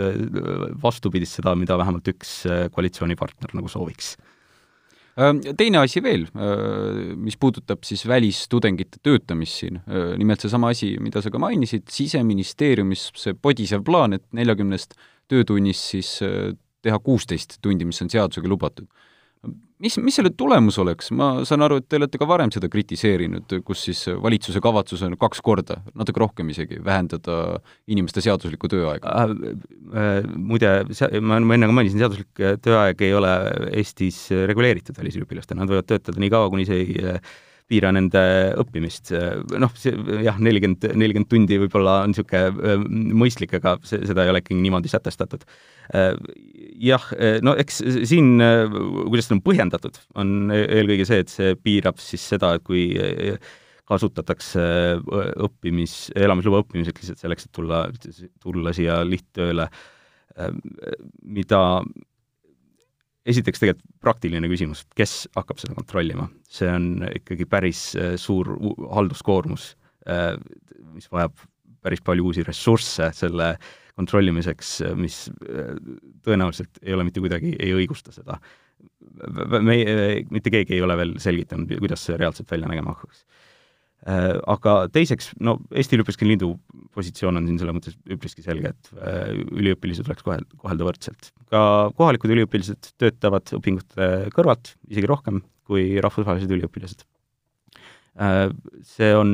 vastupidist 0.82 1.40
seda, 1.40 1.56
mida 1.58 1.78
vähemalt 1.80 2.12
üks 2.12 2.42
koalitsioonipartner 2.76 3.56
nagu 3.58 3.72
sooviks 3.72 4.14
Teine 5.16 5.80
asi 5.80 6.02
veel, 6.04 6.26
mis 7.16 7.38
puudutab 7.40 7.86
siis 7.88 8.02
välistudengite 8.04 9.00
töötamist 9.00 9.62
siin, 9.62 9.78
nimelt 10.20 10.44
seesama 10.44 10.74
asi, 10.74 10.90
mida 11.00 11.22
sa 11.24 11.32
ka 11.32 11.40
mainisid, 11.40 11.86
Siseministeeriumis 11.88 13.06
see 13.16 13.32
podisev 13.32 13.80
plaan, 13.86 14.18
et 14.18 14.26
neljakümnest 14.36 14.92
töötunnist 15.32 15.94
siis 15.94 16.10
teha 16.84 16.98
kuusteist 17.00 17.56
tundi, 17.64 17.88
mis 17.88 18.02
on 18.04 18.12
seadusega 18.12 18.52
lubatud 18.52 18.90
mis, 19.82 19.96
mis 20.02 20.16
selle 20.18 20.32
tulemus 20.36 20.78
oleks, 20.82 21.10
ma 21.16 21.30
saan 21.48 21.64
aru, 21.66 21.80
et 21.80 21.88
te 21.90 21.98
olete 22.00 22.20
ka 22.20 22.28
varem 22.28 22.52
seda 22.54 22.68
kritiseerinud, 22.72 23.56
kus 23.66 23.86
siis 23.88 24.02
valitsuse 24.22 24.62
kavatsus 24.64 25.04
on 25.06 25.16
kaks 25.20 25.42
korda, 25.44 25.78
natuke 25.98 26.22
rohkem 26.22 26.50
isegi, 26.52 26.80
vähendada 26.84 27.60
inimeste 27.92 28.24
seaduslikku 28.24 28.70
tööaega 28.72 29.16
äh,. 29.24 29.34
Äh, 29.96 30.24
muide, 30.34 30.70
ma, 31.22 31.38
ma 31.38 31.54
enne 31.54 31.68
ka 31.70 31.74
mainisin, 31.76 32.00
seaduslik 32.02 32.40
tööaeg 32.64 33.02
ei 33.06 33.12
ole 33.14 33.32
Eestis 33.78 34.24
reguleeritud 34.50 34.98
välisüliõpilastel, 34.98 35.60
nad 35.60 35.70
võivad 35.70 35.86
töötada 35.86 36.18
nii 36.20 36.32
kaua, 36.32 36.50
kuni 36.50 36.66
see 36.66 36.80
ei 36.82 36.96
äh, 37.14 37.36
piira 37.70 37.90
nende 37.94 38.22
õppimist. 38.62 39.12
noh, 39.58 39.72
see 39.78 39.94
jah, 40.24 40.38
nelikümmend, 40.42 40.86
nelikümmend 40.94 41.30
tundi 41.30 41.58
võib-olla 41.64 41.98
on 42.04 42.12
niisugune 42.12 42.76
mõistlik, 43.18 43.56
aga 43.58 43.76
see, 43.86 44.02
seda 44.06 44.24
ei 44.24 44.32
ole 44.32 44.42
ikkagi 44.42 44.60
niimoodi 44.62 44.92
sätestatud. 44.92 45.46
jah, 46.82 47.10
no 47.46 47.56
eks 47.58 47.82
siin, 48.08 48.36
kuidas 48.38 49.28
seda 49.28 49.38
on 49.38 49.44
põhjendatud, 49.46 50.00
on 50.18 50.34
eelkõige 50.54 51.06
see, 51.08 51.22
et 51.24 51.32
see 51.32 51.54
piirab 51.58 52.00
siis 52.02 52.26
seda, 52.34 52.54
et 52.56 52.66
kui 52.66 52.88
kasutatakse 53.86 54.62
õppimis, 55.46 55.94
elamisluba 56.18 56.64
õppimiseks 56.64 57.04
lihtsalt 57.04 57.22
selleks, 57.22 57.46
et 57.46 57.54
tulla, 57.54 57.84
tulla 58.42 58.74
siia 58.74 58.98
lihttööle, 59.06 59.68
mida 61.22 61.62
esiteks 63.26 63.62
tegelikult 63.62 63.90
praktiline 64.02 64.50
küsimus, 64.50 64.84
kes 64.98 65.26
hakkab 65.36 65.60
seda 65.60 65.76
kontrollima, 65.76 66.28
see 66.50 66.68
on 66.70 67.06
ikkagi 67.08 67.46
päris 67.50 67.88
äh, 67.98 68.14
suur 68.20 68.52
halduskoormus, 68.94 69.72
äh, 70.10 70.34
mis 70.94 71.10
vajab 71.12 71.34
päris 71.86 72.02
palju 72.06 72.30
uusi 72.30 72.44
ressursse 72.46 73.10
selle 73.14 73.54
kontrollimiseks, 73.96 74.76
mis 74.98 75.24
äh, 75.48 75.74
tõenäoliselt 76.26 76.82
ei 76.84 76.94
ole 76.94 77.06
mitte 77.08 77.22
kuidagi, 77.24 77.54
ei 77.58 77.74
õigusta 77.76 78.14
seda. 78.14 78.38
me, 79.64 79.76
mitte 80.30 80.52
keegi 80.52 80.76
ei 80.76 80.82
ole 80.84 80.96
veel 80.98 81.16
selgitanud, 81.22 81.72
kuidas 81.80 82.04
see 82.06 82.18
reaalselt 82.20 82.50
välja 82.52 82.68
nägema 82.70 82.94
hakkaks 82.94 83.24
aga 84.06 84.74
teiseks, 84.94 85.32
no 85.42 85.56
Eesti 85.74 85.96
Üliõpilaste 85.96 86.28
Liidu 86.28 86.52
positsioon 86.94 87.40
on 87.40 87.48
siin 87.48 87.58
selles 87.58 87.74
mõttes 87.74 87.96
üpriski 88.12 88.44
selge, 88.44 88.70
et 88.70 88.90
äh, 89.00 89.32
üliõpilasi 89.50 90.04
tuleks 90.06 90.24
kohel-, 90.26 90.46
kohelda 90.60 90.86
võrdselt. 90.86 91.32
ka 91.50 91.60
kohalikud 91.98 92.32
üliõpilased 92.36 92.92
töötavad 93.00 93.50
õpingute 93.58 94.30
kõrvalt 94.36 94.76
isegi 94.88 95.10
rohkem 95.10 95.42
kui 95.66 95.96
rahvusvahelised 95.98 96.54
üliõpilased. 96.54 97.02
Äh, 98.22 98.46
see 98.86 99.10
on, 99.18 99.32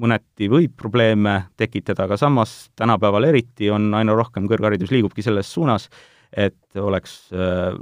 mõneti 0.00 0.46
võib 0.52 0.76
probleeme 0.78 1.40
tekitada, 1.58 2.06
aga 2.06 2.20
samas 2.20 2.68
tänapäeval 2.78 3.26
eriti 3.32 3.72
on 3.74 3.90
aina 3.98 4.14
rohkem 4.16 4.46
kõrgharidus 4.48 4.94
liigubki 4.94 5.26
selles 5.26 5.50
suunas, 5.52 5.90
et 6.32 6.80
oleks 6.80 7.30
äh, 7.32 7.72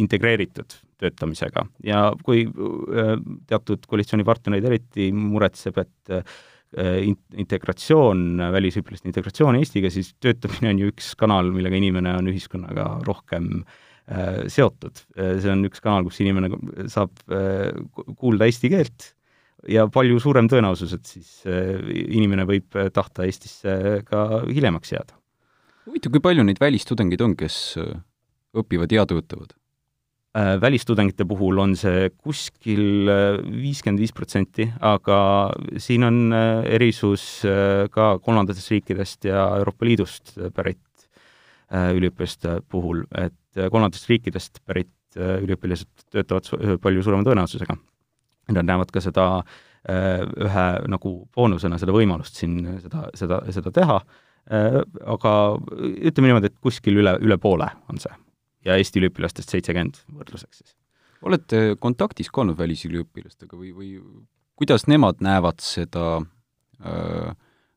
integreeritud 0.00 0.76
töötamisega 1.00 1.64
ja 1.86 2.08
kui 2.24 2.44
äh, 2.44 3.14
teatud 3.48 3.86
koalitsioonipartnereid 3.88 4.68
eriti 4.68 5.08
muretseb, 5.16 5.80
et 5.80 6.12
äh, 6.12 6.36
integratsioon, 7.38 8.42
välisüliõpilaste 8.50 9.06
integratsioon 9.06 9.60
Eestiga, 9.60 9.92
siis 9.94 10.10
töötamine 10.18 10.72
on 10.72 10.80
ju 10.82 10.90
üks 10.90 11.12
kanal, 11.20 11.52
millega 11.54 11.78
inimene 11.78 12.16
on 12.18 12.32
ühiskonnaga 12.32 12.88
rohkem 13.06 13.62
seotud. 14.52 14.98
see 15.14 15.48
on 15.48 15.62
üks 15.64 15.80
kanal, 15.80 16.02
kus 16.04 16.18
inimene 16.20 16.50
saab 16.92 17.22
kuulda 18.18 18.50
eesti 18.50 18.68
keelt 18.74 19.06
ja 19.70 19.86
palju 19.88 20.18
suurem 20.20 20.50
tõenäosus, 20.50 20.92
et 20.98 21.08
siis 21.08 21.30
inimene 21.46 22.44
võib 22.50 22.74
tahta 22.92 23.24
Eestisse 23.24 24.02
ka 24.10 24.42
hiljemaks 24.50 24.92
jääda 24.92 25.16
huvitav, 25.88 26.14
kui 26.14 26.22
palju 26.24 26.44
neid 26.46 26.60
välistudengeid 26.62 27.22
on, 27.24 27.36
kes 27.38 27.58
äh, 27.80 27.92
õpivad 28.56 28.92
ja 28.94 29.04
töötavad? 29.08 29.54
Äh, 30.34 30.54
välistudengite 30.62 31.26
puhul 31.30 31.60
on 31.62 31.76
see 31.78 32.08
kuskil 32.16 33.10
äh, 33.10 33.38
viiskümmend 33.44 34.02
viis 34.02 34.14
protsenti, 34.16 34.66
aga 34.82 35.18
siin 35.82 36.06
on 36.08 36.20
erisus 36.34 37.44
ka 37.94 38.08
kolmandatest 38.24 38.72
riikidest 38.74 39.30
ja 39.30 39.46
Euroopa 39.60 39.88
Liidust 39.88 40.36
pärit 40.54 40.80
üliõpilaste 41.74 42.60
puhul, 42.70 43.00
et 43.18 43.56
kolmandatest 43.56 44.10
riikidest 44.10 44.60
pärit 44.68 44.90
üliõpilased 45.16 46.10
töötavad 46.12 46.78
palju 46.82 47.02
suurema 47.02 47.24
tõenäosusega. 47.26 47.74
Nad 48.54 48.68
näevad 48.68 48.92
ka 48.94 49.00
seda 49.02 49.24
ühe 49.88 50.66
nagu 50.92 51.14
boonusena, 51.34 51.78
seda 51.80 51.94
võimalust 51.96 52.36
siin 52.38 52.60
seda, 52.84 53.08
seda, 53.16 53.40
seda 53.54 53.72
teha 53.74 53.96
aga 54.50 55.32
ütleme 55.80 56.28
niimoodi, 56.28 56.50
et 56.52 56.58
kuskil 56.60 57.00
üle, 57.00 57.16
üle 57.24 57.38
poole 57.40 57.70
on 57.88 58.00
see. 58.02 58.12
ja 58.64 58.76
Eesti 58.80 59.00
üliõpilastest 59.00 59.54
seitsekümmend 59.54 60.02
võrdluseks 60.12 60.60
siis. 60.60 60.74
olete 61.24 61.76
kontaktis 61.80 62.28
ka 62.28 62.42
olnud 62.42 62.58
välisüliõpilastega 62.58 63.56
või, 63.56 63.72
või 63.72 63.94
kuidas 64.60 64.86
nemad 64.86 65.24
näevad 65.24 65.64
seda 65.64 66.20
äh, 66.84 67.32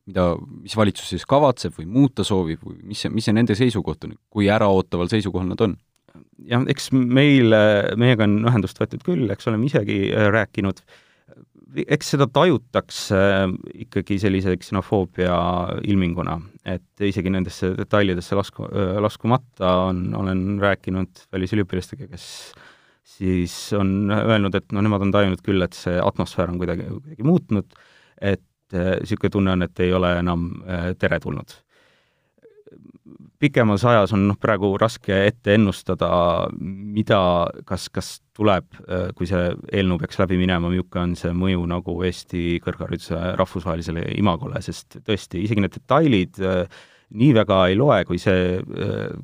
mida, 0.08 0.30
mis 0.62 0.76
valitsus 0.76 1.12
siis 1.12 1.26
kavatseb 1.28 1.76
või 1.78 1.88
muuta 1.98 2.24
soovib 2.26 2.64
või 2.64 2.80
mis 2.90 3.04
see, 3.04 3.12
mis 3.12 3.28
see 3.28 3.36
nende 3.36 3.56
seisukoht 3.58 4.08
on, 4.08 4.16
kui 4.32 4.48
äraootaval 4.52 5.10
seisukohal 5.12 5.50
nad 5.52 5.64
on? 5.64 5.76
jah, 6.48 6.64
eks 6.70 6.90
meil, 6.92 7.54
meiega 8.00 8.26
on 8.26 8.40
ühendust 8.48 8.80
võetud 8.80 9.04
küll, 9.06 9.28
eks 9.32 9.48
oleme 9.50 9.68
isegi 9.68 10.08
äh, 10.10 10.28
rääkinud, 10.34 10.80
eks 11.84 12.14
seda 12.14 12.26
tajutakse 12.32 13.18
ikkagi 13.84 14.18
sellise 14.22 14.54
ksenofoobia 14.60 15.36
ilminguna, 15.88 16.38
et 16.68 17.04
isegi 17.04 17.32
nendesse 17.32 17.74
detailidesse 17.76 18.38
lasku, 18.38 18.68
laskumata 19.04 19.74
on, 19.90 20.02
olen 20.16 20.42
rääkinud 20.62 21.26
välisüliõpilastega, 21.34 22.08
kes 22.10 22.26
siis 23.18 23.54
on 23.76 24.12
öelnud, 24.14 24.56
et 24.56 24.72
no 24.72 24.84
nemad 24.84 25.04
on 25.06 25.14
tajunud 25.14 25.44
küll, 25.44 25.64
et 25.64 25.76
see 25.76 25.96
atmosfäär 26.00 26.52
on 26.52 26.60
kuidagi, 26.60 26.88
kuidagi 26.98 27.26
muutunud, 27.26 27.80
et 28.20 28.44
niisugune 28.72 29.32
tunne 29.32 29.54
on, 29.56 29.64
et 29.64 29.80
ei 29.80 29.94
ole 29.96 30.12
enam 30.20 30.50
teretulnud 31.00 31.54
pikemas 33.38 33.84
ajas 33.86 34.12
on 34.16 34.26
noh, 34.28 34.36
praegu 34.40 34.72
raske 34.80 35.14
ette 35.28 35.54
ennustada, 35.54 36.10
mida, 36.58 37.20
kas, 37.68 37.88
kas 37.94 38.10
tuleb, 38.36 38.66
kui 39.18 39.28
see 39.30 39.52
eelnõu 39.74 40.00
peaks 40.02 40.20
läbi 40.20 40.38
minema, 40.40 40.70
milline 40.70 41.02
on 41.02 41.16
see 41.18 41.32
mõju 41.36 41.64
nagu 41.70 41.96
Eesti 42.08 42.58
kõrghariduse 42.64 43.18
rahvusvahelisele 43.38 44.04
imagole, 44.18 44.62
sest 44.64 45.00
tõesti, 45.06 45.42
isegi 45.46 45.64
need 45.64 45.76
detailid 45.78 46.40
nii 47.18 47.28
väga 47.32 47.62
ei 47.70 47.76
loe, 47.78 48.02
kui 48.04 48.18
see, 48.20 48.58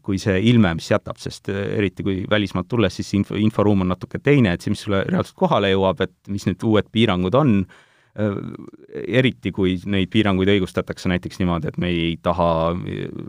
kui 0.02 0.16
see 0.22 0.38
ilme, 0.48 0.70
mis 0.78 0.86
jätab, 0.88 1.18
sest 1.20 1.50
eriti 1.52 2.06
kui 2.06 2.22
välismaalt 2.30 2.70
tulles, 2.70 2.94
siis 2.96 3.10
info, 3.18 3.36
inforuum 3.36 3.84
on 3.84 3.92
natuke 3.92 4.22
teine, 4.24 4.54
et 4.54 4.64
see, 4.64 4.72
mis 4.72 4.86
sulle 4.86 5.02
reaalselt 5.10 5.36
kohale 5.36 5.74
jõuab, 5.74 6.00
et 6.06 6.32
mis 6.32 6.46
need 6.48 6.64
uued 6.64 6.88
piirangud 6.94 7.36
on, 7.36 7.58
Äh, 7.60 7.82
eriti 8.14 9.50
kui 9.54 9.74
neid 9.90 10.10
piiranguid 10.12 10.52
õigustatakse 10.52 11.10
näiteks 11.10 11.40
niimoodi, 11.40 11.70
et 11.70 11.78
me 11.82 11.90
ei 11.90 12.12
taha 12.22 12.48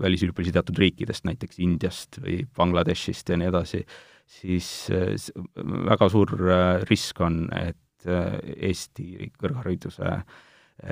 välisüliõpilasi 0.04 0.54
teatud 0.54 0.82
riikidest, 0.84 1.26
näiteks 1.26 1.62
Indiast 1.66 2.20
või 2.22 2.44
Bangladeshist 2.58 3.32
ja 3.34 3.40
nii 3.42 3.50
edasi, 3.50 3.82
siis 4.30 4.70
äh, 4.94 5.16
väga 5.90 6.10
suur 6.14 6.36
äh, 6.46 6.66
risk 6.90 7.22
on, 7.26 7.48
et 7.58 7.82
Eesti 8.06 9.32
kõrghariduse 9.42 10.20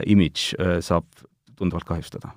imidž 0.10 0.56
saab 0.82 1.06
tunduvalt 1.54 1.86
kahjustada. 1.86 2.32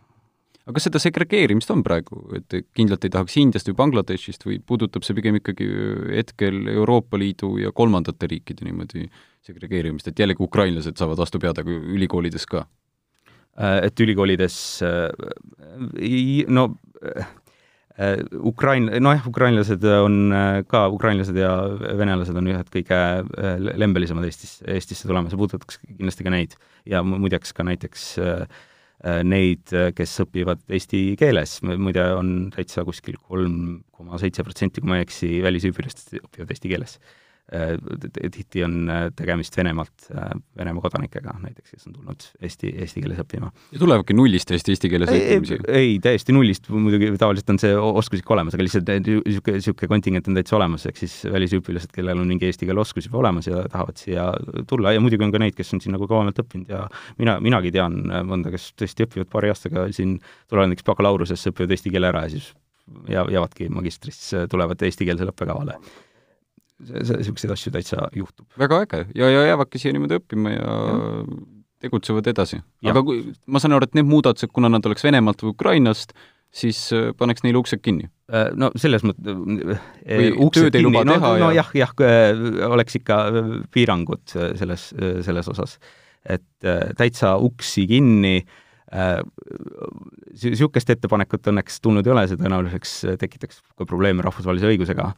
Aga 0.66 0.75
kas 0.80 0.88
seda 0.88 0.98
segregeerimist 0.98 1.70
on 1.70 1.84
praegu, 1.86 2.18
et 2.34 2.56
kindlalt 2.75 3.04
ei 3.06 3.12
tahaks 3.14 3.36
Indiast 3.38 3.68
või 3.70 3.76
Bangladeshist 3.78 4.42
või 4.44 4.58
puudutab 4.58 5.06
see 5.06 5.14
pigem 5.14 5.38
ikkagi 5.38 5.68
hetkel 6.10 6.66
Euroopa 6.72 7.20
Liidu 7.22 7.52
ja 7.62 7.70
kolmandate 7.70 8.26
riikide 8.32 8.66
niimoodi 8.66 9.06
segregeerimist, 9.46 10.10
et 10.10 10.18
jällegi 10.18 10.42
ukrainlased 10.44 10.98
saavad 10.98 11.20
vastu 11.20 11.40
pead, 11.42 11.58
aga 11.62 11.78
ülikoolides 11.96 12.46
ka? 12.50 12.66
Äh, 13.56 13.86
et 13.88 14.00
ülikoolides 14.04 14.56
äh, 14.84 16.46
no 16.52 16.68
äh, 17.00 17.26
Ukrain-, 18.44 18.90
nojah, 19.00 19.24
ukrainlased 19.30 19.84
on 19.88 20.34
ka, 20.68 20.82
ukrainlased 20.92 21.38
ja 21.40 21.52
venelased 21.96 22.36
on 22.36 22.50
ühed 22.52 22.68
kõige 22.68 22.98
lembelisemad 23.80 24.26
Eestis, 24.28 24.58
Eestisse 24.68 25.08
tulema, 25.08 25.32
see 25.32 25.40
puudutaks 25.40 25.80
kindlasti 25.86 26.26
ka 26.26 26.34
neid. 26.34 26.58
ja 26.84 27.00
muideks 27.02 27.56
ka 27.56 27.64
näiteks 27.64 28.10
neid, 29.24 29.72
kes 29.96 30.12
õpivad 30.26 30.60
eesti 30.68 31.00
keeles, 31.16 31.62
muide 31.64 32.04
on 32.18 32.50
täitsa 32.52 32.84
kuskil 32.84 33.16
kolm 33.16 33.80
koma 33.96 34.20
seitse 34.20 34.44
protsenti, 34.44 34.84
kui 34.84 34.92
ma 34.92 35.00
ei 35.00 35.06
eksi, 35.06 35.30
välisüliõpilastest 35.46 36.18
õpivad 36.20 36.52
eesti 36.52 36.74
keeles 36.74 36.98
tihti 37.46 38.64
on 38.66 38.88
äh, 38.90 39.04
tegemist 39.14 39.54
Venemaalt, 39.56 40.08
äh, 40.10 40.30
Venemaa 40.58 40.82
kodanikega 40.82 41.36
näiteks, 41.44 41.76
kes 41.76 41.86
on 41.86 41.94
tulnud 41.94 42.24
eesti, 42.42 42.72
eesti 42.82 43.02
keeles 43.04 43.20
õppima. 43.22 43.52
ja 43.70 43.78
tulevadki 43.78 44.16
nullist 44.18 44.50
Eesti, 44.50 44.74
eesti 44.74 44.90
keeles 44.90 45.12
õppimisega? 45.12 45.68
ei, 45.70 45.92
täiesti 46.02 46.34
nullist, 46.34 46.66
muidugi 46.74 47.12
tavaliselt 47.14 47.52
on 47.54 47.60
see 47.62 47.76
oskus 47.76 48.24
ikka 48.24 48.34
olemas, 48.34 48.56
aga 48.56 48.66
lihtsalt 48.66 48.90
niisugune, 48.90 49.60
niisugune 49.60 49.90
kontingent 49.94 50.30
on 50.30 50.40
täitsa 50.40 50.56
olemas, 50.58 50.88
ehk 50.90 50.98
siis 50.98 51.14
välisüliõpilased, 51.30 51.92
kellel 51.94 52.24
on 52.24 52.32
mingi 52.34 52.48
eesti 52.50 52.66
keele 52.66 52.82
oskus 52.82 53.06
juba 53.06 53.20
olemas 53.22 53.46
ja 53.46 53.62
tahavad 53.70 54.02
siia 54.02 54.26
tulla 54.66 54.96
ja 54.96 55.04
muidugi 55.04 55.28
on 55.28 55.34
ka 55.36 55.42
neid, 55.44 55.54
kes 55.54 55.70
on 55.76 55.84
siin 55.84 55.94
nagu 55.94 56.08
kauemalt 56.10 56.42
õppinud 56.42 56.72
ja 56.74 56.82
mina, 57.20 57.36
minagi 57.44 57.70
tean 57.76 58.00
mõnda, 58.26 58.50
kes 58.54 58.72
tõesti 58.74 59.06
õpivad 59.06 59.30
paari 59.30 59.52
aastaga 59.54 59.86
siin, 59.94 60.18
tulevad 60.50 60.74
näiteks 60.74 60.88
bakalaureusesse, 60.90 61.54
õpivad 61.54 61.76
eesti 61.78 61.94
keele 61.94 62.10
ära 62.10 62.26
ja 62.26 62.34
siis 62.34 62.50
ja 63.10 63.24
jäävadki 63.30 63.66
magistrisse, 63.74 64.44
tulevad 64.50 64.82
eestikeelsele 64.86 65.32
õppekavale 65.34 65.78
niisuguseid 66.85 67.52
asju 67.54 67.73
täitsa 67.73 68.09
juhtub. 68.14 68.47
väga 68.59 68.83
äge 68.85 69.04
ja, 69.16 69.30
ja 69.30 69.45
jäävadki 69.52 69.80
siia 69.80 69.97
niimoodi 69.97 70.18
õppima 70.21 70.52
ja, 70.52 70.62
ja. 70.62 71.37
tegutsevad 71.87 72.26
edasi. 72.33 72.61
aga 72.85 73.02
kui, 73.06 73.23
ma 73.47 73.62
saan 73.62 73.76
aru, 73.76 73.88
et 73.88 73.97
need 73.97 74.09
muudatused, 74.09 74.52
kuna 74.52 74.71
nad 74.73 74.85
oleks 74.88 75.04
Venemaalt 75.06 75.45
või 75.45 75.54
Ukrainast, 75.54 76.12
siis 76.56 76.80
äh, 76.97 77.11
paneks 77.16 77.45
neile 77.45 77.61
uksed 77.61 77.83
kinni? 77.85 78.11
Äh, 78.33 78.50
no 78.59 78.71
selles 78.78 79.04
mõttes 79.06 79.37
või 79.37 80.30
äh, 80.33 80.52
tööd 80.56 80.76
ei 80.76 80.85
luba 80.85 81.04
no, 81.06 81.16
no, 81.23 81.33
ja 81.40 81.52
jah, 81.62 81.73
jah, 81.76 81.97
oleks 82.69 83.00
ikka 83.00 83.23
piirangud 83.75 84.36
selles, 84.58 84.91
selles 85.26 85.49
osas. 85.52 85.78
et 86.26 86.69
täitsa 86.99 87.36
uksi 87.39 87.86
kinni 87.86 88.41
niisugust 90.36 90.91
ettepanekut 90.91 91.49
õnneks 91.50 91.80
tulnud 91.82 92.06
ei 92.06 92.12
ole, 92.12 92.26
see 92.30 92.39
tõenäoliseks 92.39 92.93
tekitaks 93.19 93.62
ka 93.78 93.86
probleeme 93.86 94.23
rahvusvahelise 94.26 94.71
õigusega 94.71 95.08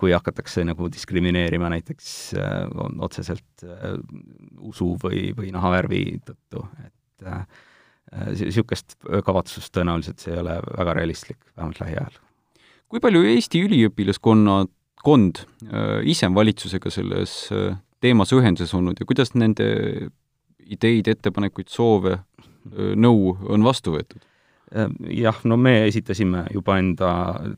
kui 0.00 0.10
hakatakse 0.14 0.64
nagu 0.66 0.88
diskrimineerima 0.90 1.68
näiteks 1.70 2.12
äh, 2.34 2.68
otseselt 3.04 3.64
äh, 3.64 3.98
usu 4.58 4.94
või, 5.02 5.28
või 5.36 5.52
nahavärvi 5.54 6.02
tõttu, 6.26 6.64
et 6.86 7.26
niisugust 8.38 8.96
äh, 9.08 9.22
kavatsust 9.24 9.72
tõenäoliselt 9.74 10.22
see 10.22 10.34
ei 10.34 10.40
ole 10.42 10.56
väga 10.64 10.96
realistlik, 10.98 11.40
vähemalt 11.56 11.80
lähiajal. 11.82 12.18
kui 12.88 13.02
palju 13.04 13.24
Eesti 13.28 13.62
üliõpilaskonna, 13.66 14.62
kond 15.04 15.42
äh, 15.68 16.00
ise 16.08 16.28
on 16.28 16.36
valitsusega 16.38 16.90
selles 16.90 17.36
äh, 17.52 17.76
teemas 18.00 18.32
ühenduses 18.32 18.74
olnud 18.74 19.00
ja 19.00 19.06
kuidas 19.06 19.34
nende 19.34 19.68
ideid, 20.68 21.08
ettepanekuid, 21.08 21.70
soove, 21.72 22.18
nõu 22.68 23.32
on 23.48 23.62
vastu 23.64 23.94
võetud? 23.94 24.20
Ehm, 24.76 24.94
jah, 25.16 25.38
no 25.48 25.56
me 25.56 25.86
esitasime 25.86 26.44
juba 26.52 26.76
enda 26.80 27.10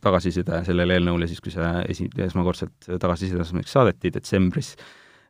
tagasiside 0.03 0.63
sellele 0.67 0.99
eelnõule 0.99 1.27
siis, 1.31 1.43
kui 1.43 1.53
see 1.55 1.71
esi-, 1.91 2.09
esmakordselt 2.27 2.91
tagasisideseks 3.03 3.75
saadeti 3.75 4.13
detsembris. 4.15 4.77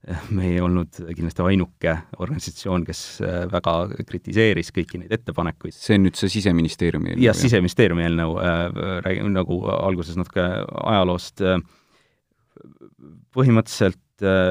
Ehm, 0.05 0.29
me 0.37 0.51
ei 0.51 0.61
olnud 0.61 1.01
kindlasti 1.09 1.45
ainuke 1.47 1.95
organisatsioon, 2.21 2.85
kes 2.89 3.03
äh, 3.25 3.41
väga 3.53 3.77
kritiseeris 4.09 4.73
kõiki 4.77 5.01
neid 5.01 5.17
ettepanekuid. 5.17 5.77
see 5.77 5.97
on 5.97 6.07
nüüd 6.09 6.21
see 6.21 6.33
Siseministeeriumi 6.37 7.15
eelnõu? 7.15 7.25
jah, 7.31 7.41
Siseministeeriumi 7.41 8.07
eelnõu 8.09 8.37
äh,, 8.45 8.63
räägime 9.07 9.33
nagu 9.39 9.63
alguses 9.79 10.21
natuke 10.21 10.47
ajaloost 10.85 11.45
äh,, 11.45 11.65
põhimõtteliselt 13.37 14.01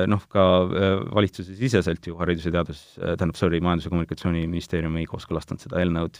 noh, 0.10 0.24
ka 0.32 0.46
äh, 0.66 0.96
valitsuse 1.16 1.56
siseselt 1.58 2.08
ju 2.08 2.18
Haridus- 2.20 2.48
ja 2.48 2.54
Teadus, 2.58 2.82
äh, 2.98 3.16
tähendab, 3.16 3.38
sorry, 3.40 3.60
Majandus- 3.64 3.88
ja 3.88 3.94
Kommunikatsiooniministeerium 3.94 4.98
ei 5.00 5.08
kooskõlastanud 5.10 5.64
seda 5.64 5.84
eelnõud, 5.84 6.20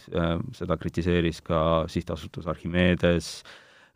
seda 0.56 0.78
kritiseeris 0.80 1.42
ka 1.46 1.60
sihtasutus 1.90 2.48
Archimedes, 2.50 3.40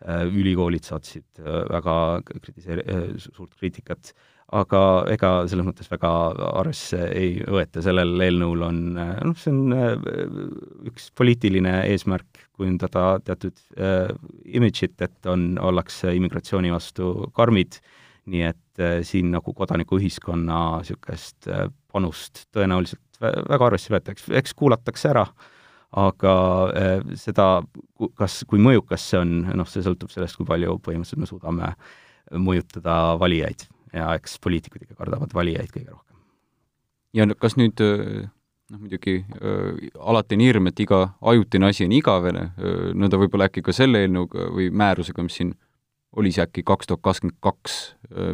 ülikoolid 0.05 0.85
saatsid 0.85 1.39
väga 1.71 1.97
kritiseeri-, 2.29 2.85
suurt 3.23 3.55
kriitikat, 3.57 4.11
aga 4.53 4.81
ega 5.15 5.31
selles 5.49 5.65
mõttes 5.65 5.89
väga 5.89 6.11
arvesse 6.51 6.99
ei 7.15 7.39
võeta, 7.41 7.81
sellel 7.83 8.21
eelnõul 8.21 8.67
on 8.67 8.81
noh, 8.99 9.37
see 9.41 9.55
on 9.55 10.91
üks 10.91 11.09
poliitiline 11.17 11.79
eesmärk 11.95 12.45
kujundada 12.59 13.21
teatud 13.25 13.57
äh, 13.79 14.11
imidžit, 14.45 14.99
et 15.07 15.31
on, 15.31 15.55
ollakse 15.63 16.13
immigratsiooni 16.19 16.75
vastu 16.75 17.31
karmid 17.39 17.79
äh, 17.79 18.03
nii 18.31 18.45
et 18.49 18.61
äh, 18.83 19.01
siin 19.07 19.33
nagu 19.35 19.55
kodanikuühiskonna 19.57 20.61
niisugust 20.83 21.49
äh, 21.49 21.67
panust 21.93 22.47
tõenäoliselt 22.55 23.21
väga 23.21 23.69
arvesse 23.69 23.91
ei 23.91 23.97
võeta, 23.97 24.15
eks, 24.15 24.29
eks 24.43 24.57
kuulatakse 24.59 25.11
ära, 25.13 25.25
aga 26.05 26.35
äh, 26.75 26.97
seda, 27.21 27.49
kas, 28.19 28.43
kui 28.51 28.63
mõjukas 28.63 29.09
see 29.11 29.21
on, 29.21 29.37
noh, 29.55 29.69
see 29.71 29.85
sõltub 29.87 30.13
sellest, 30.13 30.39
kui 30.39 30.49
palju 30.49 30.79
põhimõtteliselt 30.85 31.23
me 31.23 31.31
suudame 31.31 31.75
mõjutada 32.41 33.19
valijaid 33.21 33.67
ja 33.95 34.15
eks 34.19 34.41
poliitikud 34.43 34.87
ikka 34.87 34.97
kardavad 34.99 35.35
valijaid 35.37 35.71
kõige 35.71 35.93
rohkem. 35.93 36.17
ja 37.15 37.29
kas 37.39 37.59
nüüd 37.61 37.81
noh, 38.71 38.81
muidugi 38.81 39.19
äh, 39.21 39.91
alati 40.01 40.39
on 40.39 40.45
hirm, 40.45 40.71
et 40.71 40.81
iga 40.81 41.01
ajutine 41.33 41.71
asi 41.71 41.87
on 41.87 41.95
igavene 41.97 42.47
äh,, 42.53 42.91
no 42.97 43.11
ta 43.11 43.21
võib-olla 43.21 43.49
äkki 43.51 43.65
ka 43.65 43.75
selle 43.77 44.05
eelnõuga 44.05 44.49
või 44.55 44.71
määrusega, 44.75 45.25
mis 45.27 45.39
siin 45.41 45.55
oli 46.17 46.33
see 46.35 46.45
äkki 46.45 46.65
kaks 46.67 46.89
tuhat 46.91 47.03
kakskümmend 47.05 47.39
kaks, 47.45 47.79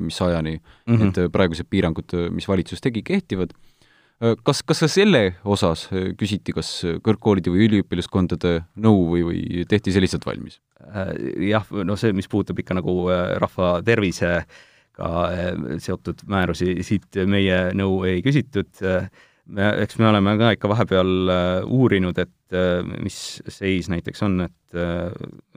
mis 0.04 0.20
ajani 0.22 0.56
mm 0.58 0.94
-hmm. 0.94 1.02
need 1.04 1.32
praegused 1.32 1.68
piirangud, 1.70 2.14
mis 2.30 2.48
valitsus 2.48 2.80
tegi, 2.80 3.02
kehtivad. 3.02 3.52
kas, 4.44 4.62
kas 4.62 4.80
ka 4.80 4.88
selle 4.88 5.34
osas 5.44 5.88
küsiti 6.20 6.52
kas 6.52 6.84
kõrgkoolide 7.00 7.50
või 7.50 7.64
üliõpilaskondade 7.68 8.64
nõu 8.76 9.06
või, 9.08 9.22
või 9.24 9.64
tehti 9.68 9.92
see 9.92 10.00
lihtsalt 10.00 10.26
valmis? 10.26 10.60
Jah, 11.40 11.64
no 11.84 11.96
see, 11.96 12.12
mis 12.12 12.28
puudutab 12.28 12.58
ikka 12.58 12.74
nagu 12.74 13.06
rahva 13.40 13.80
tervisega 13.82 15.08
seotud 15.78 16.20
määrusi, 16.28 16.82
siit 16.82 17.16
meie 17.26 17.72
nõu 17.72 18.04
ei 18.04 18.20
küsitud 18.22 18.68
me, 19.50 19.70
eks 19.84 19.98
me 20.00 20.08
oleme 20.10 20.36
ka 20.40 20.52
ikka 20.56 20.70
vahepeal 20.70 21.32
äh, 21.32 21.48
uurinud, 21.66 22.18
et 22.18 22.30
äh, 22.30 22.39
mis 23.04 23.16
seis 23.48 23.88
näiteks 23.92 24.22
on, 24.26 24.44
et 24.46 24.78
äh, 24.78 25.10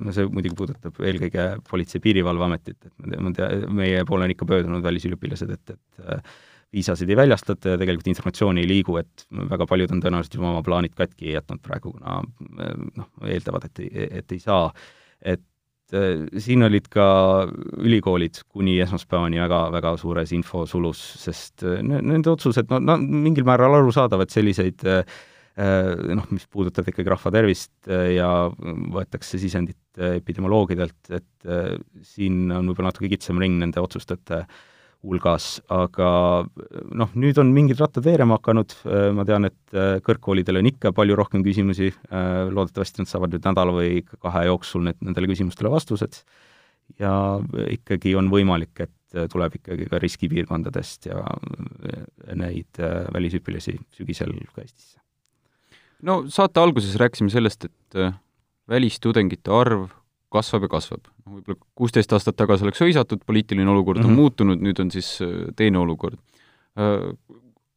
no 0.04 0.14
see 0.16 0.28
muidugi 0.30 0.58
puudutab 0.58 1.00
eelkõige 1.02 1.46
Politsei- 1.70 2.00
ja 2.00 2.04
Piirivalveametit, 2.06 2.78
et 2.86 2.94
me, 3.02 3.20
me, 3.30 3.48
meie 3.82 4.04
poole 4.10 4.28
on 4.28 4.34
ikka 4.34 4.48
pöördunud 4.50 4.86
välisüliõpilased, 4.86 5.54
et, 5.56 5.74
et 5.74 6.28
viisasid 6.74 7.10
ei 7.10 7.18
väljastata 7.18 7.74
ja 7.74 7.80
tegelikult 7.82 8.12
informatsiooni 8.14 8.64
ei 8.64 8.70
liigu, 8.70 8.98
et 9.02 9.26
väga 9.52 9.68
paljud 9.70 9.94
on 9.94 10.04
tõenäoliselt 10.04 10.38
juba 10.38 10.52
oma 10.52 10.62
plaanid 10.66 10.94
katki 10.98 11.34
jätnud 11.36 11.62
praegu, 11.66 11.96
kuna 11.96 12.22
noh, 13.00 13.10
eeldavad, 13.30 13.68
et, 13.70 13.84
et 14.22 14.38
ei 14.38 14.42
saa. 14.44 14.70
et 15.22 15.44
siin 16.42 16.66
olid 16.66 16.88
ka 16.90 17.04
ülikoolid 17.78 18.40
kuni 18.50 18.80
esmaspäevani 18.82 19.38
väga, 19.44 19.60
väga 19.76 19.92
suures 20.02 20.32
infosulus, 20.34 21.02
sest 21.22 21.62
nende 21.86 22.32
otsused, 22.32 22.72
no, 22.72 22.80
no 22.82 22.98
mingil 22.98 23.46
määral 23.46 23.78
arusaadav, 23.78 24.24
et 24.26 24.34
selliseid 24.34 24.82
äh, 24.90 25.04
Äh, 25.04 25.30
noh, 26.18 26.28
mis 26.34 26.46
puudutab 26.50 26.88
ikkagi 26.90 27.12
rahva 27.14 27.32
tervist 27.34 27.74
äh, 27.86 28.16
ja 28.16 28.28
võetakse 28.50 29.38
sisendit 29.42 30.02
äh, 30.02 30.18
epidemioloogidelt, 30.18 31.00
et 31.14 31.50
siin 32.08 32.48
on 32.56 32.70
võib-olla 32.72 32.94
natuke 32.94 33.12
kitsam 33.12 33.42
ring 33.42 33.60
nende 33.60 33.82
otsustajate 33.84 34.46
hulgas, 35.04 35.58
aga 35.74 36.08
noh, 36.96 37.12
nüüd 37.20 37.42
on 37.42 37.52
mingid 37.52 37.82
rattad 37.84 38.06
veerema 38.06 38.38
hakanud, 38.38 38.72
ma 39.12 39.26
tean, 39.28 39.50
et 39.50 39.76
kõrgkoolidel 40.08 40.62
on 40.62 40.70
ikka 40.70 40.94
palju 40.96 41.18
rohkem 41.20 41.44
küsimusi, 41.44 41.90
loodetavasti 42.08 43.04
nad 43.04 43.12
saavad 43.12 43.36
nüüd 43.36 43.44
nädala 43.50 43.76
või 43.76 44.00
kahe 44.08 44.46
jooksul 44.48 44.88
need, 44.88 45.02
nendele 45.04 45.28
küsimustele 45.34 45.74
vastused. 45.76 46.22
Ja 47.04 47.12
ikkagi 47.76 48.16
on 48.16 48.32
võimalik, 48.32 48.88
et 48.88 49.30
tuleb 49.36 49.60
ikkagi 49.60 49.92
ka 49.92 50.00
riskipiirkondadest 50.08 51.12
ja 51.12 51.20
neid 52.40 52.80
välisüpilasi 53.12 53.76
sügisel 54.00 54.32
ka 54.56 54.64
Eestisse 54.64 55.03
no 56.08 56.24
saate 56.32 56.62
alguses 56.62 56.96
rääkisime 57.00 57.32
sellest, 57.34 57.70
et 57.70 58.00
äh, 58.00 58.16
välistudengite 58.70 59.54
arv 59.54 59.88
kasvab 60.34 60.68
ja 60.68 60.72
kasvab. 60.76 61.08
võib-olla 61.24 61.60
kuusteist 61.78 62.14
aastat 62.16 62.36
tagasi 62.40 62.66
oleks 62.66 62.82
hõisatud, 62.84 63.24
poliitiline 63.26 63.70
olukord 63.70 64.02
on 64.02 64.06
mm 64.06 64.10
-hmm. 64.12 64.22
muutunud, 64.22 64.62
nüüd 64.62 64.80
on 64.82 64.92
siis 64.92 65.20
äh, 65.22 65.48
teine 65.56 65.80
olukord. 65.80 66.18
Äh, 66.80 67.14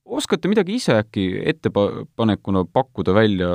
oskate 0.05 0.49
midagi 0.49 0.75
ise 0.75 0.99
äkki 0.99 1.27
ettepanekuna 1.53 2.65
pakkuda 2.65 3.15
välja, 3.15 3.49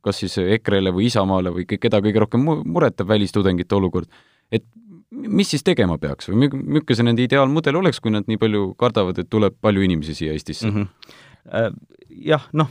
kas 0.00 0.20
siis 0.22 0.38
EKRE-le 0.38 0.92
või 0.94 1.08
Isamaale 1.10 1.50
või 1.50 1.66
keda 1.66 1.98
kõige 1.98 2.22
rohkem 2.22 2.40
muretab 2.64 3.08
välistudengite 3.08 3.74
olukord, 3.74 4.06
et 4.52 4.64
mis 5.10 5.50
siis 5.50 5.62
tegema 5.62 5.98
peaks 5.98 6.28
või 6.28 6.48
milline 6.48 6.94
see 6.94 7.04
nende 7.04 7.22
ideaalmudel 7.22 7.76
oleks, 7.76 8.00
kui 8.00 8.10
nad 8.10 8.24
nii 8.26 8.38
palju 8.38 8.74
kardavad, 8.78 9.18
et 9.18 9.30
tuleb 9.30 9.58
palju 9.60 9.82
inimesi 9.82 10.14
siia 10.14 10.32
Eestisse 10.32 10.70
mm? 10.70 10.76
-hmm 10.76 11.92
jah, 12.26 12.44
noh, 12.56 12.70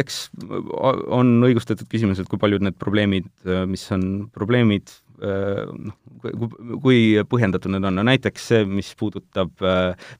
eks 0.00 0.26
on 1.12 1.38
õigustatud 1.48 1.88
küsimus, 1.90 2.20
et 2.22 2.30
kui 2.30 2.40
paljud 2.40 2.64
need 2.64 2.76
probleemid, 2.80 3.28
mis 3.68 3.84
on 3.94 4.06
probleemid, 4.34 4.92
noh, 5.22 5.96
kui 6.82 7.02
põhjendatud 7.30 7.74
need 7.74 7.88
on, 7.88 7.98
no 7.98 8.06
näiteks 8.06 8.46
see, 8.52 8.68
mis 8.68 8.92
puudutab 8.98 9.52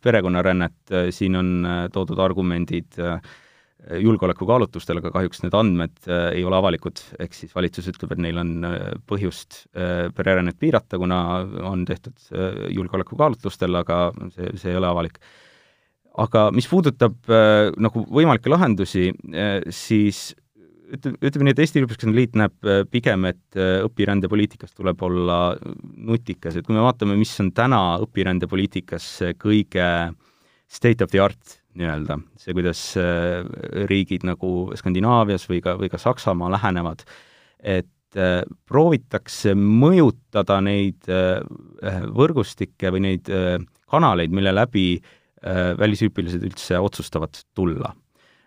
perekonnarännet, 0.05 0.97
siin 1.15 1.39
on 1.41 1.55
toodud 1.95 2.21
argumendid 2.23 3.01
julgeolekukaalutlustel, 3.83 5.01
aga 5.01 5.11
kahjuks 5.11 5.41
need 5.43 5.55
andmed 5.59 6.05
ei 6.31 6.45
ole 6.47 6.55
avalikud, 6.55 7.01
ehk 7.23 7.35
siis 7.35 7.55
valitsus 7.57 7.89
ütleb, 7.91 8.15
et 8.15 8.21
neil 8.23 8.39
on 8.39 8.53
põhjust 9.11 9.65
pererännet 9.73 10.61
piirata, 10.63 11.01
kuna 11.03 11.23
on 11.67 11.83
tehtud 11.89 12.29
julgeolekukaalutlustel, 12.71 13.81
aga 13.83 14.05
see, 14.37 14.53
see 14.63 14.71
ei 14.71 14.79
ole 14.79 14.93
avalik 14.93 15.19
aga 16.21 16.51
mis 16.53 16.69
puudutab 16.69 17.17
äh, 17.33 17.71
nagu 17.81 18.05
võimalikke 18.13 18.53
lahendusi 18.53 19.11
äh,, 19.33 19.61
siis 19.73 20.33
ütleme, 20.93 21.17
ütleme 21.25 21.47
nii, 21.47 21.55
et 21.55 21.63
Eesti 21.65 21.81
Üliõpilaskonna 21.81 22.17
Liit 22.17 22.37
näeb 22.39 22.69
äh, 22.69 22.83
pigem, 22.91 23.25
et 23.31 23.59
äh, 23.59 23.81
õpirändepoliitikas 23.87 24.75
tuleb 24.77 25.01
olla 25.07 25.39
nutikas, 25.97 26.59
et 26.59 26.67
kui 26.67 26.77
me 26.77 26.85
vaatame, 26.85 27.17
mis 27.21 27.33
on 27.43 27.53
täna 27.57 27.81
õpirändepoliitikas 28.05 29.09
kõige 29.41 29.87
state 30.73 31.05
of 31.05 31.13
the 31.13 31.23
art 31.23 31.59
nii-öelda, 31.79 32.19
see, 32.41 32.53
kuidas 32.57 32.85
äh, 33.01 33.41
riigid 33.89 34.27
nagu 34.29 34.73
Skandinaavias 34.77 35.49
või 35.49 35.63
ka, 35.65 35.79
või 35.81 35.89
ka 35.93 36.01
Saksamaa 36.01 36.53
lähenevad, 36.59 37.07
et 37.65 38.21
äh, 38.21 38.43
proovitakse 38.69 39.57
mõjutada 39.57 40.61
neid 40.65 41.09
äh, 41.09 41.41
võrgustikke 42.13 42.93
või 42.93 43.07
neid 43.09 43.33
äh, 43.33 43.57
kanaleid, 43.93 44.33
mille 44.37 44.53
läbi 44.57 44.87
äh, 44.99 45.11
Äh, 45.11 45.22
välisüliõpilased 45.79 46.45
üldse 46.47 46.79
otsustavad 46.79 47.39
tulla. 47.55 47.95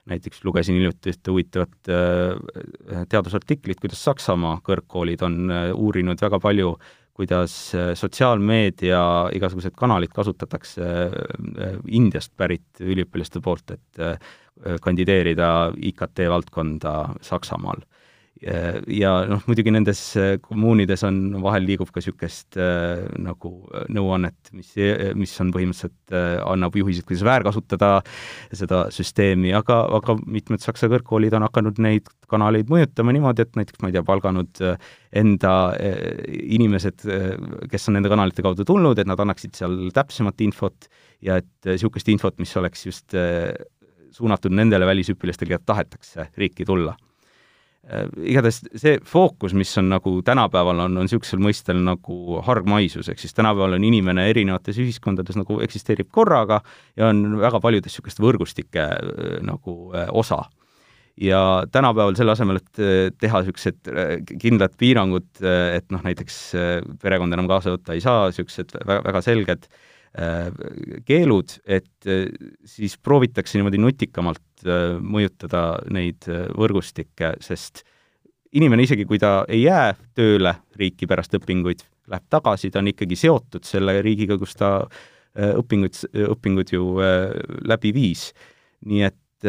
näiteks 0.06 0.44
lugesin 0.46 0.76
hiljuti 0.78 1.10
ühte 1.10 1.32
huvitavat 1.34 1.90
äh, 1.90 3.06
teadusartiklit, 3.10 3.80
kuidas 3.82 4.04
Saksamaa 4.06 4.60
kõrgkoolid 4.64 5.24
on 5.26 5.50
äh, 5.50 5.72
uurinud 5.74 6.22
väga 6.22 6.40
palju, 6.40 6.76
kuidas 7.16 7.54
sotsiaalmeedia 7.96 9.00
igasugused 9.34 9.72
kanalid 9.80 10.12
kasutatakse 10.12 10.84
Indiast 11.88 12.34
pärit 12.36 12.82
üliõpilaste 12.84 13.40
poolt, 13.40 13.72
et 13.72 14.82
kandideerida 14.84 15.72
IKT 15.80 16.26
valdkonda 16.28 16.98
Saksamaal 17.24 17.86
ja 18.44 19.12
noh, 19.30 19.40
muidugi 19.48 19.72
nendes 19.72 20.00
äh, 20.20 20.36
kommuunides 20.44 21.06
on, 21.08 21.20
vahel 21.44 21.64
liigub 21.66 21.92
ka 21.94 22.02
niisugust 22.02 22.58
äh, 22.60 23.06
nagu 23.22 23.52
äh, 23.72 23.86
nõuannet, 23.96 24.52
mis, 24.56 24.74
mis 25.16 25.36
on 25.40 25.54
põhimõtteliselt 25.56 26.12
äh,, 26.12 26.36
annab 26.44 26.76
juhiseid, 26.76 27.08
kuidas 27.08 27.24
väärkasutada 27.26 27.92
seda 28.52 28.86
süsteemi, 28.94 29.54
aga, 29.56 29.80
aga 30.00 30.18
mitmed 30.26 30.64
Saksa 30.64 30.90
kõrgkoolid 30.92 31.38
on 31.38 31.48
hakanud 31.48 31.80
neid 31.84 32.12
kanaleid 32.32 32.70
mõjutama 32.72 33.16
niimoodi, 33.16 33.46
et 33.46 33.56
näiteks 33.56 33.82
ma 33.82 33.92
ei 33.92 33.96
tea, 33.96 34.04
palganud 34.06 34.64
äh, 34.68 34.92
enda 35.16 35.56
äh, 35.80 36.04
inimesed, 36.58 37.08
kes 37.72 37.90
on 37.90 38.00
nende 38.00 38.12
kanalite 38.12 38.44
kaudu 38.44 38.68
tulnud, 38.68 39.00
et 39.00 39.08
nad 39.08 39.22
annaksid 39.22 39.56
seal 39.56 39.80
täpsemat 39.96 40.44
infot 40.44 40.92
ja 41.24 41.40
et 41.40 41.72
niisugust 41.72 42.12
infot, 42.12 42.36
mis 42.44 42.52
oleks 42.60 42.84
just 42.90 43.16
suunatud 44.16 44.54
nendele 44.56 44.88
välisüpilastele, 44.88 45.56
keda 45.56 45.72
tahetakse 45.72 46.30
riiki 46.40 46.68
tulla. 46.68 46.96
Äh, 46.96 47.05
igatahes 47.86 48.64
see 48.82 48.98
fookus, 49.06 49.54
mis 49.58 49.70
on 49.78 49.92
nagu 49.94 50.16
tänapäeval 50.26 50.80
on, 50.88 50.98
on 50.98 51.06
niisugusel 51.06 51.42
mõistel 51.44 51.78
nagu 51.86 52.40
hargmaisus, 52.46 53.12
ehk 53.12 53.22
siis 53.22 53.36
tänapäeval 53.38 53.78
on 53.78 53.86
inimene 53.86 54.26
erinevates 54.32 54.80
ühiskondades 54.82 55.38
nagu 55.38 55.60
eksisteerib 55.62 56.10
korraga 56.14 56.64
ja 56.98 57.12
on 57.12 57.38
väga 57.44 57.62
paljudes 57.62 57.94
niisugust 57.94 58.22
võrgustike 58.24 58.88
äh, 58.90 59.36
nagu 59.46 59.78
äh, 59.94 60.10
osa. 60.12 60.48
ja 61.22 61.64
tänapäeval 61.72 62.18
selle 62.18 62.34
asemel, 62.34 62.58
et 62.60 63.14
teha 63.22 63.44
niisugused 63.44 63.92
kindlad 64.42 64.74
piirangud, 64.82 65.30
et 65.46 65.86
noh, 65.94 66.02
näiteks 66.04 66.40
perekond 67.02 67.38
enam 67.38 67.48
kaasa 67.48 67.78
võtta 67.78 67.96
ei 67.96 68.02
saa, 68.04 68.26
niisugused 68.32 68.74
väga, 68.86 69.22
selged 69.24 69.70
keelud, 71.06 71.56
et 71.68 72.10
siis 72.68 72.98
proovitakse 73.04 73.60
niimoodi 73.60 73.80
nutikamalt 73.84 74.44
Äh, 74.44 74.45
mõjutada 75.02 75.66
neid 75.94 76.28
äh, 76.32 76.46
võrgustikke, 76.58 77.36
sest 77.44 77.84
inimene 78.56 78.86
isegi, 78.86 79.06
kui 79.08 79.20
ta 79.22 79.44
ei 79.52 79.66
jää 79.66 79.94
tööle 80.16 80.56
riiki 80.80 81.08
pärast 81.10 81.36
õpinguid, 81.38 81.84
läheb 82.12 82.26
tagasi, 82.32 82.72
ta 82.72 82.82
on 82.82 82.92
ikkagi 82.94 83.18
seotud 83.20 83.68
selle 83.68 84.00
riigiga, 84.06 84.38
kus 84.42 84.56
ta 84.60 84.72
äh, 84.82 85.54
õpinguid, 85.60 86.02
õpingud 86.36 86.74
ju 86.76 86.92
läbi 87.68 87.94
viis. 87.96 88.30
nii 88.86 89.02
et 89.08 89.48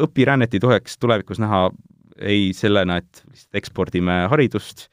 õpirännet 0.00 0.54
ei 0.54 0.60
tohiks 0.62 0.96
tulevikus 0.98 1.38
näha 1.42 1.68
ei 2.20 2.50
sellena, 2.56 2.98
et 3.00 3.22
lihtsalt 3.30 3.58
ekspordime 3.60 4.16
haridust, 4.30 4.88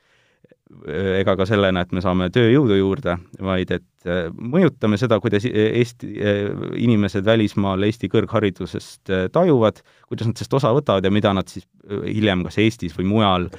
ega 0.87 1.35
ka 1.39 1.45
sellena, 1.47 1.83
et 1.83 1.93
me 1.95 2.01
saame 2.03 2.27
tööjõudu 2.33 2.75
juurde, 2.77 3.15
vaid 3.43 3.71
et 3.75 4.09
äh, 4.09 4.27
mõjutame 4.35 4.99
seda, 4.99 5.19
kuidas 5.23 5.47
Eesti 5.47 6.09
äh, 6.19 6.51
inimesed 6.83 7.25
välismaal 7.27 7.87
Eesti 7.87 8.09
kõrgharidusest 8.11 9.13
äh, 9.13 9.25
tajuvad, 9.33 9.81
kuidas 10.09 10.29
nad 10.29 10.39
sellest 10.39 10.59
osa 10.59 10.73
võtavad 10.75 11.07
ja 11.07 11.13
mida 11.13 11.33
nad 11.37 11.47
siis 11.51 11.67
hiljem 11.87 12.43
kas 12.47 12.59
Eestis 12.63 12.95
või 12.97 13.09
mujal 13.15 13.49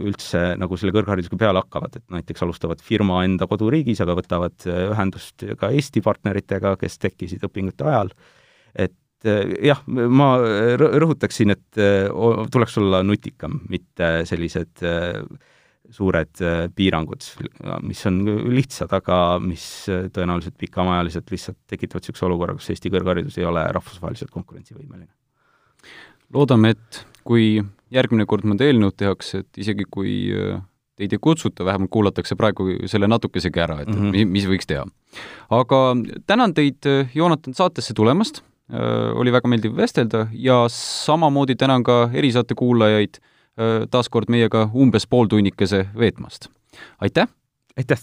üldse 0.00 0.54
nagu 0.56 0.76
selle 0.80 0.94
kõrgharidusega 0.94 1.36
peale 1.36 1.60
hakkavad, 1.60 1.98
et 1.98 2.04
näiteks 2.14 2.44
alustavad 2.46 2.80
firma 2.80 3.18
enda 3.26 3.44
koduriigis, 3.50 3.98
aga 4.00 4.14
võtavad 4.16 4.64
ühendust 4.64 5.44
ka 5.60 5.68
Eesti 5.74 6.00
partneritega, 6.04 6.76
kes 6.80 6.96
tekkisid 7.02 7.44
õpingute 7.44 7.84
ajal, 7.84 8.12
et 8.78 9.28
jah, 9.66 9.82
ma 9.90 10.30
rõhutaksin, 10.78 11.52
et 11.52 11.82
tuleks 12.54 12.78
olla 12.80 13.02
nutikam, 13.04 13.58
mitte 13.68 14.22
sellised 14.30 14.86
äh, 14.86 15.20
suured 15.94 16.40
äh, 16.44 16.66
piirangud, 16.76 17.24
mis 17.86 18.00
on 18.08 18.20
lihtsad, 18.52 18.92
aga 18.98 19.38
mis 19.40 19.64
äh, 19.92 20.08
tõenäoliselt 20.12 20.58
pikamaajaliselt 20.60 21.30
lihtsalt 21.32 21.58
tekitavad 21.70 22.04
niisuguse 22.04 22.26
olukorra, 22.28 22.56
kus 22.58 22.68
Eesti 22.74 22.92
kõrgharidus 22.92 23.38
ei 23.40 23.46
ole 23.48 23.64
rahvusvaheliselt 23.72 24.32
konkurentsivõimeline. 24.34 25.08
loodame, 26.34 26.74
et 26.76 27.04
kui 27.24 27.62
järgmine 27.94 28.26
kord 28.28 28.44
mõnda 28.44 28.66
eelnõud 28.68 28.98
tehakse, 29.00 29.44
et 29.44 29.62
isegi 29.64 29.86
kui 29.90 30.18
äh, 30.36 30.60
teid 30.98 31.14
ei 31.14 31.22
kutsuta, 31.22 31.64
vähemalt 31.64 31.92
kuulatakse 31.94 32.36
praegu 32.36 32.68
selle 32.90 33.08
natukesegi 33.08 33.60
ära, 33.62 33.80
et 33.82 33.88
mm 33.88 34.10
-hmm. 34.10 34.34
mis 34.34 34.46
võiks 34.50 34.66
teha. 34.66 34.84
aga 35.50 35.96
tänan 36.26 36.54
teid, 36.54 36.84
Joonatan, 37.14 37.54
saatesse 37.54 37.94
tulemast, 37.94 38.42
oli 39.14 39.32
väga 39.32 39.48
meeldiv 39.48 39.76
vestelda 39.76 40.26
ja 40.32 40.66
samamoodi 40.68 41.54
tänan 41.56 41.82
ka 41.82 42.10
erisaate 42.12 42.54
kuulajaid 42.54 43.16
taas 43.90 44.08
kord 44.08 44.30
meiega 44.30 44.68
umbes 44.74 45.06
pooltunnikese 45.06 45.86
veetmast. 45.98 46.48
aitäh! 47.00 47.28
aitäh! 47.76 48.02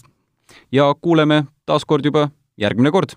ja 0.72 0.94
kuuleme 1.00 1.44
taas 1.66 1.84
kord 1.84 2.04
juba 2.04 2.28
järgmine 2.56 2.90
kord 2.90 3.16